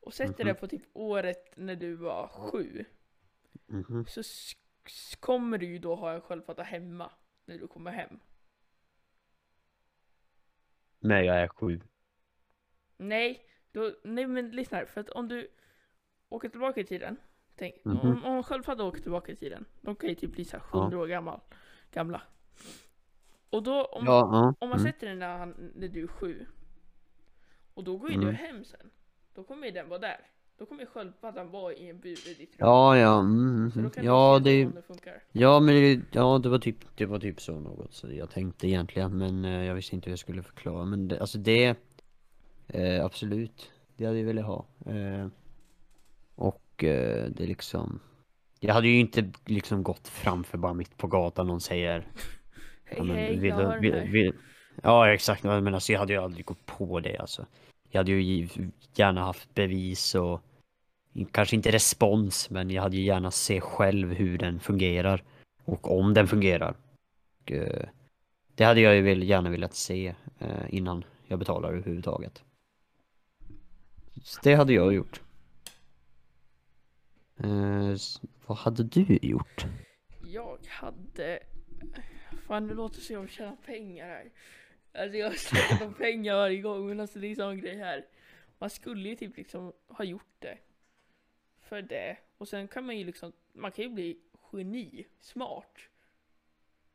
och 0.00 0.14
sätter 0.14 0.44
Mhm. 0.44 0.46
det 0.46 0.54
på 0.54 0.66
typ 0.68 0.82
året 0.92 1.56
när 1.56 1.76
du 1.76 1.94
var 1.94 2.28
sju. 2.28 2.84
Mhm. 3.66 4.04
Så 4.08 4.20
s- 4.20 4.52
s- 4.86 5.16
kommer 5.20 5.58
du 5.58 5.66
ju 5.66 5.78
då 5.78 5.94
ha 5.94 6.12
en 6.12 6.20
sköldpadda 6.20 6.62
hemma 6.62 7.10
när 7.44 7.58
du 7.58 7.66
kommer 7.66 7.90
hem. 7.90 8.20
Men 10.98 11.24
jag 11.24 11.36
är 11.36 11.48
sju 11.48 11.80
Nej, 12.96 13.46
då, 13.72 13.92
nej 14.04 14.26
men 14.26 14.50
lyssna 14.50 14.78
här, 14.78 14.86
för 14.86 15.00
att 15.00 15.10
om 15.10 15.28
du 15.28 15.50
åker 16.28 16.48
tillbaka 16.48 16.80
i 16.80 16.84
tiden. 16.84 17.16
Tänk, 17.56 17.74
Mhm. 17.84 17.98
om, 18.00 18.24
om 18.24 18.36
en 18.36 18.42
sköldpadda 18.42 18.84
åker 18.84 19.00
tillbaka 19.02 19.32
i 19.32 19.36
tiden. 19.36 19.64
De 19.80 19.96
kan 19.96 20.08
ju 20.08 20.14
typ 20.14 20.32
bli 20.32 20.44
så 20.44 20.56
här 20.56 20.64
100 20.80 20.98
år 20.98 21.06
gammal, 21.06 21.40
gamla. 21.92 22.22
Och 23.50 23.62
då 23.62 23.84
om, 23.84 24.04
Ja, 24.06 24.12
ja 24.32 24.54
Om 24.58 24.68
man 24.68 24.78
mm. 24.80 24.92
sätter 24.92 25.06
den 25.08 25.18
när, 25.18 25.38
han, 25.38 25.72
när 25.74 25.88
du 25.88 26.02
är 26.02 26.06
sju 26.06 26.46
och 27.74 27.84
då 27.84 27.96
går 27.96 28.10
ju 28.10 28.14
Mm. 28.16 28.26
du 28.26 28.32
hem 28.32 28.64
sen. 28.64 28.90
Då 29.34 29.44
kommer 29.44 29.66
ju 29.66 29.72
den 29.72 29.88
vara 29.88 29.98
där. 29.98 30.20
Då 30.58 30.66
kommer 30.66 30.80
ju 30.80 30.86
sköldpaddan 30.86 31.50
vara 31.50 31.72
i 31.74 31.88
en 31.90 32.00
bur 32.00 32.28
i 32.28 32.34
ditt 32.34 32.50
rum. 32.50 32.56
Ja, 32.58 32.98
ja, 32.98 33.18
mm, 33.20 33.70
Så 33.70 33.74
då 33.74 33.80
mm. 33.80 33.90
kan 33.90 34.04
ja 34.04 34.38
du 34.38 34.44
det 34.50 34.66
om 34.66 34.74
det 34.74 34.82
funkar. 34.82 35.22
Ja 35.32 35.60
men 35.60 35.74
det, 35.74 36.00
ja, 36.12 36.38
det 36.38 36.48
var 36.48 36.58
typ, 36.58 36.96
det 36.96 37.06
var 37.06 37.18
typ 37.18 37.40
så 37.40 37.60
något 37.60 37.92
så 37.94 38.12
jag 38.12 38.30
tänkte 38.30 38.68
egentligen 38.68 39.18
men 39.18 39.44
eh, 39.44 39.64
jag 39.64 39.74
visste 39.74 39.94
inte 39.94 40.06
hur 40.06 40.12
jag 40.12 40.18
skulle 40.18 40.42
förklara 40.42 40.84
men 40.84 41.08
det, 41.08 41.20
alltså 41.20 41.38
det 41.38 41.76
eh, 42.68 43.04
Absolut, 43.04 43.70
det 43.96 44.04
hade 44.06 44.18
jag 44.18 44.26
velat 44.26 44.44
ha 44.44 44.66
eh, 44.86 45.26
Och 46.74 46.84
eh, 46.84 47.24
det 47.24 47.46
liksom 47.46 48.00
Jag 48.60 48.74
hade 48.74 48.88
ju 48.88 49.00
inte 49.00 49.30
liksom 49.46 49.82
gått 49.82 50.08
framför 50.08 50.58
bara 50.58 50.74
mitt 50.74 50.96
på 50.96 51.06
gatan 51.06 51.46
någon 51.46 51.60
säger 51.60 52.06
Hej 52.84 52.94
ja, 52.96 53.04
men, 53.04 53.16
hej, 53.16 53.36
vill, 53.36 53.48
jag 53.48 53.56
har 53.56 53.78
vill, 53.78 53.94
vill, 53.94 54.32
Ja 54.82 55.12
exakt, 55.12 55.44
men 55.44 55.74
alltså 55.74 55.92
jag 55.92 56.00
hade 56.00 56.12
ju 56.12 56.18
aldrig 56.18 56.46
gått 56.46 56.66
på 56.66 57.00
det 57.00 57.18
alltså. 57.18 57.46
Jag 57.90 58.00
hade 58.00 58.12
ju 58.12 58.48
gärna 58.94 59.20
haft 59.20 59.54
bevis 59.54 60.14
och 60.14 60.40
kanske 61.32 61.56
inte 61.56 61.72
respons, 61.72 62.50
men 62.50 62.70
jag 62.70 62.82
hade 62.82 62.96
ju 62.96 63.02
gärna 63.02 63.30
se 63.30 63.60
själv 63.60 64.12
hur 64.12 64.38
den 64.38 64.60
fungerar 64.60 65.22
och 65.64 65.98
om 65.98 66.14
den 66.14 66.28
fungerar. 66.28 66.74
Och, 67.42 67.52
eh, 67.52 67.86
det 68.54 68.64
hade 68.64 68.80
jag 68.80 68.96
ju 68.96 69.24
gärna 69.24 69.50
velat 69.50 69.74
se 69.74 70.14
eh, 70.38 70.64
innan 70.68 71.04
jag 71.26 71.38
betalar 71.38 71.68
överhuvudtaget. 71.68 72.42
Så 74.22 74.40
det 74.42 74.54
hade 74.54 74.72
jag 74.72 74.94
gjort. 74.94 75.20
Eh, 77.36 77.96
vad 78.46 78.58
hade 78.58 78.84
du 78.84 79.18
gjort? 79.22 79.66
Jag 80.26 80.58
hade... 80.68 81.40
Fan 82.46 82.66
nu 82.66 82.74
låter 82.74 82.96
det 82.96 83.02
som 83.02 83.16
jag 83.16 83.30
tjäna 83.30 83.56
pengar 83.56 84.06
här. 84.06 84.30
Alltså 84.94 85.16
jag 85.16 85.26
har 85.26 85.92
pengar 85.92 86.34
varje 86.34 86.60
gång 86.60 86.88
men 86.88 87.00
alltså 87.00 87.18
det 87.18 87.26
är 87.26 87.30
en 87.30 87.36
sån 87.36 87.60
grej 87.60 87.78
här. 87.78 88.06
Man 88.58 88.70
skulle 88.70 89.08
ju 89.08 89.16
typ 89.16 89.36
liksom 89.36 89.72
ha 89.88 90.04
gjort 90.04 90.36
det. 90.38 90.58
För 91.60 91.82
det. 91.82 92.16
Och 92.38 92.48
sen 92.48 92.68
kan 92.68 92.86
man 92.86 92.98
ju 92.98 93.04
liksom, 93.04 93.32
man 93.52 93.72
kan 93.72 93.84
ju 93.84 93.90
bli 93.90 94.18
geni, 94.52 95.06
smart. 95.20 95.78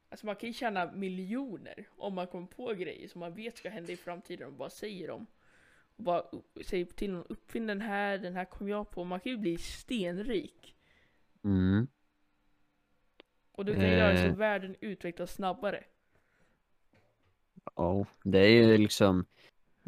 Alltså 0.09 0.25
man 0.25 0.35
kan 0.35 0.49
ju 0.49 0.53
tjäna 0.53 0.91
miljoner 0.91 1.87
om 1.97 2.13
man 2.13 2.27
kommer 2.27 2.47
på 2.47 2.73
grejer 2.73 3.07
som 3.07 3.19
man 3.19 3.33
vet 3.33 3.57
ska 3.57 3.69
hända 3.69 3.93
i 3.93 3.97
framtiden 3.97 4.47
och 4.47 4.53
bara 4.53 4.69
säger 4.69 5.07
dem. 5.07 5.25
Bara 5.99 6.23
säger 6.65 6.85
till 6.85 7.11
någon, 7.11 7.25
uppfinn 7.29 7.67
den 7.67 7.81
här, 7.81 8.17
den 8.17 8.35
här 8.35 8.45
kom 8.45 8.69
jag 8.69 8.89
på. 8.89 9.03
Man 9.03 9.19
kan 9.19 9.31
ju 9.31 9.37
bli 9.37 9.57
stenrik. 9.57 10.75
Mm. 11.43 11.87
Och 13.51 13.65
du 13.65 13.73
kan 13.73 13.83
ju 13.83 13.89
göra 13.97 14.17
så 14.17 14.23
Eh. 14.23 14.35
världen 14.35 14.75
utvecklas 14.81 15.33
snabbare. 15.33 15.83
Ja, 17.75 18.05
det 18.23 18.39
är 18.39 18.49
ju 18.49 18.77
liksom 18.77 19.25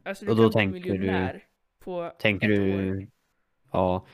Alltså 0.06 0.26
du 0.26 0.32
Och 0.32 0.38
då 0.38 0.50
kan 0.52 0.72
bli 0.72 0.82
tänker 0.82 0.98
du- 1.34 1.42
på 1.80 2.14
Tänker 2.20 2.48
du... 2.48 2.90
år. 2.92 3.08
Ja. 3.72 4.06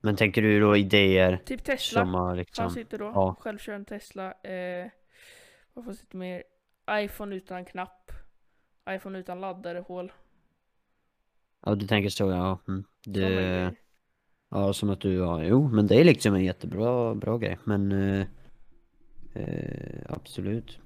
Men 0.00 0.16
tänker 0.16 0.42
du 0.42 0.60
då 0.60 0.76
idéer 0.76 1.36
Typ 1.44 1.64
Tesla. 1.64 2.00
som 2.00 2.14
har 2.14 2.36
liksom... 2.36 2.62
Fanns 2.64 2.76
inte 2.76 2.98
då. 2.98 3.04
ja. 3.04 3.36
Självkörande 3.40 3.88
Tesla. 3.88 4.32
Eh, 4.32 4.90
vad 5.72 5.84
fanns 5.84 6.00
det 6.00 6.18
mer? 6.18 6.42
iPhone 6.90 7.36
utan 7.36 7.64
knapp. 7.64 8.12
iPhone 8.90 9.18
utan 9.18 9.40
laddare, 9.40 9.78
hål. 9.78 10.12
Ja, 11.66 11.74
du 11.74 11.86
tänker 11.86 12.10
så 12.10 12.30
ja. 12.30 12.58
Mm. 12.68 12.84
Det... 13.06 13.74
Ja, 14.50 14.72
som 14.72 14.90
att 14.90 15.00
du... 15.00 15.14
Ja, 15.14 15.44
jo, 15.44 15.68
men 15.68 15.86
det 15.86 16.00
är 16.00 16.04
liksom 16.04 16.34
en 16.34 16.44
jättebra 16.44 17.14
bra 17.14 17.38
grej. 17.38 17.58
Men... 17.64 17.92
Eh, 17.92 18.26
eh, 19.34 20.00
absolut. 20.08 20.78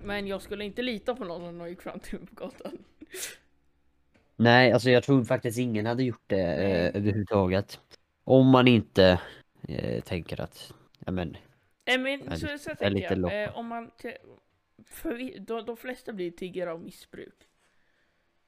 Men 0.00 0.26
jag 0.26 0.42
skulle 0.42 0.64
inte 0.64 0.82
lita 0.82 1.14
på 1.14 1.24
någon 1.24 1.42
om 1.42 1.58
någon 1.58 1.68
gick 1.68 1.82
fram 1.82 2.00
till 2.00 2.18
mig 2.18 2.28
på 2.28 2.34
gatan. 2.34 2.78
Nej, 4.36 4.72
alltså 4.72 4.90
jag 4.90 5.02
tror 5.02 5.24
faktiskt 5.24 5.58
ingen 5.58 5.86
hade 5.86 6.02
gjort 6.02 6.24
det 6.26 6.46
Nej. 6.46 6.72
eh, 6.72 6.96
överhuvudtaget. 6.96 7.80
Om 8.24 8.46
man 8.46 8.68
inte 8.68 9.20
eh, 9.68 10.02
tänker 10.02 10.40
att... 10.40 10.74
Ja 10.98 11.12
men... 11.12 11.36
Eh, 11.84 11.98
men 12.00 12.22
Ja, 12.30 12.36
så, 12.36 12.58
så 12.58 12.70
är 12.70 12.74
tänker 12.74 12.90
lite 12.90 13.14
jag. 13.14 13.44
Eh, 13.44 13.58
om 13.58 13.66
man... 13.66 13.90
För 14.86 15.14
vi, 15.14 15.38
de, 15.38 15.64
de 15.64 15.76
flesta 15.76 16.12
blir 16.12 16.30
tiggare 16.30 16.72
av 16.72 16.80
missbruk. 16.80 17.49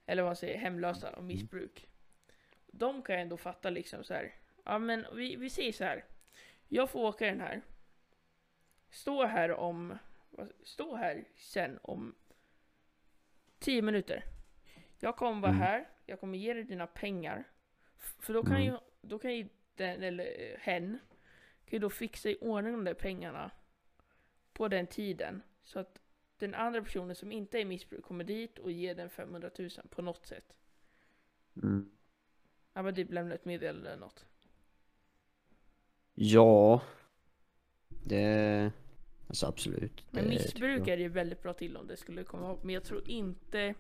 Eller 0.07 0.23
vad 0.23 0.29
man 0.29 0.37
säger, 0.37 0.59
hemlösa 0.59 1.11
av 1.11 1.25
missbruk. 1.25 1.89
De 2.67 3.03
kan 3.03 3.19
ändå 3.19 3.37
fatta 3.37 3.71
liksom 3.71 4.05
så 4.05 4.15
här. 4.15 4.35
Ja 4.65 4.79
men 4.79 5.07
vi, 5.15 5.37
vi 5.37 5.51
säger 5.51 5.73
så 5.73 5.85
här. 5.85 6.05
Jag 6.69 6.91
får 6.91 7.01
åka 7.01 7.27
den 7.27 7.41
här. 7.41 7.63
Stå 8.91 9.25
här 9.27 9.53
om... 9.53 9.99
Stå 10.63 10.97
här 10.97 11.25
sen 11.35 11.79
om 11.83 12.15
10 13.59 13.83
minuter. 13.83 14.25
Jag 15.01 15.17
kommer 15.17 15.41
vara 15.41 15.51
Mm. 15.53 15.63
här. 15.63 15.89
Jag 16.07 16.21
kommer 16.21 16.39
ge 16.39 16.55
dig 16.55 16.65
dina 16.65 16.87
pengar. 16.87 17.45
För 17.99 18.33
då 18.35 18.43
kan 18.43 18.53
Mm. 18.53 18.65
ju, 18.65 18.77
då 19.01 19.19
kan 19.19 19.35
ju 19.37 19.49
den, 19.75 20.03
eller 20.03 20.25
eh, 20.41 20.59
hen, 20.61 20.99
kan 21.65 21.71
ju 21.71 21.79
då 21.79 21.91
fixa 21.91 22.29
i 22.29 22.39
ordning 22.41 22.73
de 22.73 22.85
där 22.85 22.95
pengarna 22.95 23.51
på 24.53 24.69
den 24.69 24.87
tiden. 24.87 25.43
Så 25.63 25.79
att 25.79 26.01
den 26.43 26.55
andra 26.55 26.83
personen 26.83 27.17
som 27.17 27.33
inte 27.33 27.59
är 27.61 27.65
missbruk 27.65 28.05
kommer 28.05 28.25
dit 28.25 28.59
och 28.59 28.73
ger 28.73 28.95
den 28.95 29.11
500 29.11 29.51
000 29.59 29.71
på 29.91 30.03
något 30.03 30.27
sätt. 30.27 30.55
Mm. 31.57 31.91
Ja 32.73 32.83
men 32.83 32.95
typ 32.95 33.13
lämna 33.13 33.35
ett 33.35 33.45
meddelande 33.45 33.91
eller 33.91 34.01
något. 34.01 34.25
Ja. 36.15 36.83
Det... 37.89 38.73
Alltså 39.29 39.47
absolut. 39.47 40.05
Men 40.11 40.29
missbruk 40.29 40.89
är 40.89 40.97
ju 40.97 41.09
väldigt 41.09 41.43
bra 41.43 41.53
till 41.53 41.77
om 41.77 41.87
det 41.87 41.97
skulle 41.97 42.25
komma 42.25 42.47
ihåg. 42.47 42.59
Men 42.63 42.75
jag 42.75 42.85
tror 42.85 43.09
inte... 43.09 43.75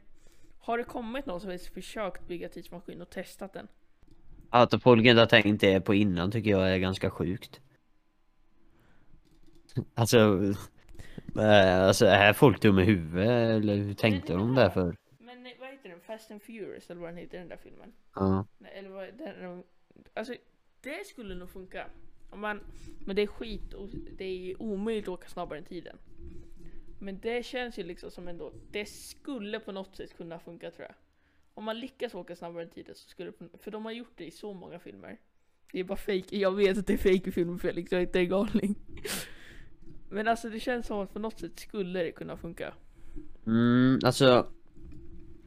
Har 0.58 0.78
det 0.78 0.84
kommit 0.84 1.26
någon 1.26 1.40
som 1.40 1.50
har 1.50 1.58
försökt 1.58 2.28
bygga 2.28 2.48
tidsmaskin 2.48 3.02
och 3.02 3.10
testat 3.10 3.52
den? 3.52 3.68
Att 4.50 4.82
folk 4.82 5.06
inte 5.06 5.20
har 5.20 5.26
tänkt 5.26 5.60
det 5.60 5.80
på 5.80 5.94
innan 5.94 6.30
tycker 6.30 6.50
jag 6.50 6.74
är 6.74 6.78
ganska 6.78 7.10
sjukt. 7.10 7.60
Alltså, 9.94 10.38
eh, 11.36 11.82
alltså 11.82 12.06
är 12.06 12.32
folk 12.32 12.60
dumma 12.60 12.82
i 12.82 12.84
huvudet 12.84 13.28
eller 13.28 13.76
hur 13.76 13.94
tänkte 13.94 14.32
de 14.32 14.54
där 14.54 14.70
för? 14.70 14.96
Men 15.18 15.46
vad 15.60 15.68
heter 15.68 15.88
den? 15.88 16.00
Fast 16.00 16.30
and 16.30 16.42
Furious 16.42 16.90
eller 16.90 17.00
vad 17.00 17.10
den 17.10 17.16
heter 17.16 17.38
den 17.38 17.48
där 17.48 17.56
filmen? 17.62 17.92
Ja. 18.14 18.46
Nej, 18.58 18.72
eller 18.74 18.90
vad 18.90 19.08
den, 19.18 19.62
Alltså 20.14 20.34
det 20.80 21.06
skulle 21.06 21.34
nog 21.34 21.50
funka. 21.50 21.86
Om 22.30 22.40
man, 22.40 22.60
men 23.06 23.16
det 23.16 23.22
är 23.22 23.26
skit 23.26 23.74
och 23.74 23.88
det 24.18 24.24
är 24.24 24.62
omöjligt 24.62 25.04
att 25.04 25.14
åka 25.14 25.28
snabbare 25.28 25.58
än 25.58 25.64
tiden. 25.64 25.98
Men 26.98 27.20
det 27.20 27.46
känns 27.46 27.78
ju 27.78 27.82
liksom 27.82 28.10
som 28.10 28.28
ändå, 28.28 28.52
det 28.70 28.86
skulle 28.86 29.60
på 29.60 29.72
något 29.72 29.96
sätt 29.96 30.16
kunna 30.16 30.38
funka 30.38 30.70
tror 30.70 30.86
jag. 30.86 30.94
Om 31.54 31.64
man 31.64 31.80
lyckas 31.80 32.14
åka 32.14 32.36
snabbare 32.36 32.62
än 32.62 32.70
tiden 32.70 32.94
så 32.94 33.08
skulle 33.08 33.30
det, 33.30 33.58
för 33.58 33.70
de 33.70 33.84
har 33.84 33.92
gjort 33.92 34.12
det 34.16 34.24
i 34.24 34.30
så 34.30 34.54
många 34.54 34.78
filmer. 34.78 35.18
Det 35.72 35.80
är 35.80 35.84
bara 35.84 35.96
fake. 35.96 36.36
jag 36.36 36.56
vet 36.56 36.78
att 36.78 36.86
det 36.86 36.92
är 36.92 36.96
fake 36.96 37.28
i 37.28 37.32
filmen 37.32 37.58
Felix, 37.58 37.92
jag 37.92 38.00
är 38.00 38.06
inte 38.06 38.20
en 38.20 38.28
galning. 38.28 38.76
Men 40.12 40.28
alltså 40.28 40.48
det 40.48 40.60
känns 40.60 40.86
som 40.86 41.00
att 41.00 41.12
på 41.12 41.18
något 41.18 41.40
sätt 41.40 41.60
skulle 41.60 42.02
det 42.02 42.12
kunna 42.12 42.36
funka. 42.36 42.74
Mm, 43.46 44.00
alltså, 44.04 44.46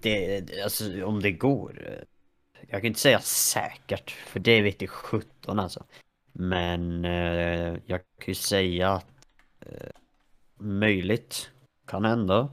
det, 0.02 0.44
alltså 0.64 1.06
om 1.06 1.22
det 1.22 1.32
går. 1.32 2.04
Jag 2.62 2.82
kan 2.82 2.88
inte 2.88 3.00
säga 3.00 3.20
säkert, 3.20 4.12
för 4.12 4.40
det 4.40 4.62
vet 4.62 4.82
i 4.82 4.88
17 4.88 5.60
alltså. 5.60 5.84
Men 6.32 7.06
eh, 7.06 7.78
jag 7.86 8.00
kan 8.00 8.28
ju 8.28 8.36
säga 8.36 8.90
att 8.90 9.28
eh, 9.60 9.90
möjligt 10.60 11.52
kan 11.88 12.06
hända. 12.06 12.50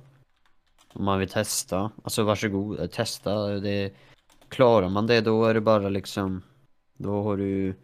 Om 0.92 1.04
man 1.04 1.18
vill 1.18 1.28
testa. 1.28 1.90
Alltså 2.04 2.22
varsågod, 2.22 2.90
testa. 2.90 3.46
Det, 3.46 3.92
klarar 4.48 4.88
man 4.88 5.06
det 5.06 5.20
då 5.20 5.44
är 5.44 5.54
det 5.54 5.60
bara 5.60 5.88
liksom, 5.88 6.42
då 6.94 7.22
har 7.22 7.36
du 7.36 7.74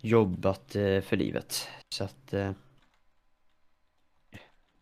jobbat 0.00 0.76
eh, 0.76 1.00
för 1.00 1.16
livet. 1.16 1.68
Så 1.94 2.04
att 2.04 2.34
eh, 2.34 2.52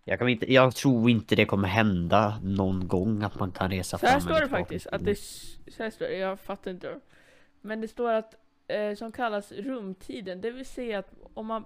jag, 0.08 0.18
kan 0.18 0.28
inte, 0.28 0.52
jag 0.52 0.74
tror 0.74 1.10
inte 1.10 1.36
det 1.36 1.44
kommer 1.44 1.68
hända 1.68 2.40
någon 2.42 2.88
gång 2.88 3.22
att 3.22 3.38
man 3.40 3.52
kan 3.52 3.70
resa 3.70 3.98
Så 3.98 4.06
här 4.06 4.12
fram 4.12 4.20
står 4.20 4.30
eller 4.30 4.40
det 4.40 4.48
faktiskt, 4.48 4.86
att 4.86 5.04
det, 5.04 5.16
så 5.16 5.82
här 5.82 5.90
står 5.90 6.06
det, 6.06 6.16
jag 6.16 6.40
fattar 6.40 6.70
inte. 6.70 7.00
Men 7.60 7.80
det 7.80 7.88
står 7.88 8.12
att, 8.12 8.34
eh, 8.68 8.94
som 8.94 9.12
kallas 9.12 9.52
rumtiden, 9.52 10.40
det 10.40 10.50
vill 10.50 10.66
säga 10.66 10.98
att 10.98 11.14
om 11.34 11.46
man 11.46 11.64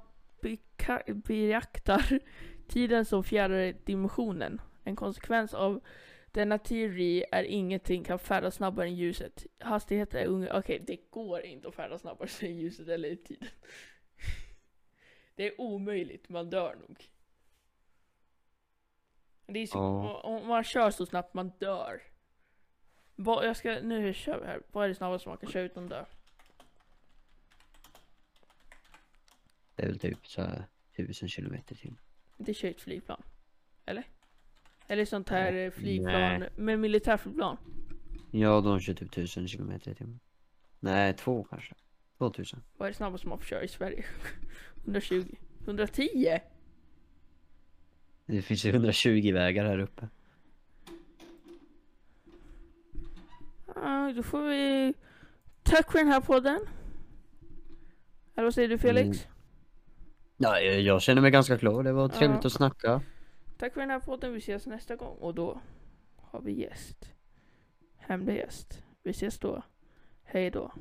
beaktar 1.24 2.18
tiden 2.68 3.04
som 3.04 3.24
fjärde 3.24 3.72
dimensionen, 3.84 4.60
en 4.84 4.96
konsekvens 4.96 5.54
av 5.54 5.80
denna 6.32 6.58
teori 6.58 7.24
är 7.32 7.44
ingenting 7.44 8.04
kan 8.04 8.18
färdas 8.18 8.54
snabbare 8.54 8.86
än 8.86 8.94
ljuset. 8.94 9.46
Hastighet 9.58 10.14
är 10.14 10.26
ungefär, 10.26 10.58
okej 10.58 10.82
det 10.86 11.10
går 11.10 11.40
inte 11.40 11.68
att 11.68 11.74
färdas 11.74 12.00
snabbare 12.00 12.28
än 12.40 12.56
ljuset 12.56 12.88
eller 12.88 13.08
i 13.08 13.16
tiden. 13.16 13.48
Det 15.34 15.46
är 15.46 15.60
omöjligt, 15.60 16.28
man 16.28 16.50
dör 16.50 16.74
nog. 16.74 16.96
Det 19.52 19.58
är 19.58 19.66
så, 19.66 19.78
Ja. 19.78 20.20
om 20.20 20.48
man 20.48 20.64
kör 20.64 20.90
så 20.90 21.06
snabbt 21.06 21.34
man 21.34 21.52
dör. 21.58 22.02
Vad, 23.16 23.46
jag 23.46 23.56
ska, 23.56 23.78
nu 23.82 24.14
kör 24.14 24.40
vi 24.40 24.46
här. 24.46 24.62
Vad 24.72 24.84
är 24.84 24.88
det 24.88 24.94
snabbaste 24.94 25.28
man 25.28 25.38
kan 25.38 25.50
köra 25.50 25.62
utan 25.62 25.88
dö? 25.88 26.04
Det 29.76 29.82
är 29.82 29.86
väl 29.86 29.98
typ 29.98 30.26
så 30.26 30.42
här 30.42 30.64
1000 30.94 31.28
kilometer 31.28 31.74
till. 31.74 31.94
Det 32.36 32.54
kör 32.54 32.68
ett 32.68 32.80
flygplan. 32.80 33.22
Eller? 33.86 34.04
Eller 34.88 35.04
sånt 35.04 35.28
här 35.28 35.52
Nej. 35.52 35.70
flygplan 35.70 36.44
med 36.56 36.78
militärflygplan. 36.78 37.56
Ja, 38.30 38.60
de 38.60 38.80
kör 38.80 38.94
typ 38.94 39.08
1000 39.12 39.48
kilometer 39.48 39.90
i 39.90 39.94
timmen. 39.94 40.20
Nej, 40.80 41.14
två 41.14 41.44
kanske. 41.44 41.74
2000. 42.18 42.62
Vad 42.76 42.86
är 42.86 42.90
det 42.90 42.96
snabbaste 42.96 43.28
man 43.28 43.38
får 43.38 43.44
köra 43.46 43.62
i 43.62 43.68
Sverige? 43.68 44.04
120? 44.84 45.34
110? 45.64 46.38
Det 48.30 48.42
finns 48.42 48.64
ju 48.64 48.70
120 48.70 49.32
vägar 49.32 49.64
här 49.64 49.78
uppe. 49.78 50.08
Ja, 53.74 54.12
då 54.16 54.22
får 54.22 54.42
vi... 54.42 54.94
Tack 55.62 55.92
för 55.92 55.98
den 55.98 56.08
här 56.08 56.20
podden. 56.20 56.60
Eller 58.34 58.44
vad 58.44 58.54
säger 58.54 58.68
du 58.68 58.78
Felix? 58.78 59.24
Mm. 59.24 59.30
Ja, 60.36 60.60
jag 60.60 61.02
känner 61.02 61.22
mig 61.22 61.30
ganska 61.30 61.58
klar. 61.58 61.82
Det 61.82 61.92
var 61.92 62.08
trevligt 62.08 62.40
Ja. 62.44 62.46
att 62.46 62.52
snacka. 62.52 63.02
Tack 63.58 63.72
för 63.74 63.80
den 63.80 63.90
här 63.90 64.00
podden. 64.00 64.32
Vi 64.32 64.38
ses 64.38 64.66
nästa 64.66 64.96
gång 64.96 65.16
och 65.18 65.34
då 65.34 65.60
har 66.16 66.40
vi 66.40 66.52
gäst. 66.60 67.12
Hemlig 67.98 68.36
gäst. 68.36 68.82
Vi 69.02 69.10
ses 69.10 69.38
då. 69.38 69.62
Hej 70.24 70.50
då. 70.50 70.72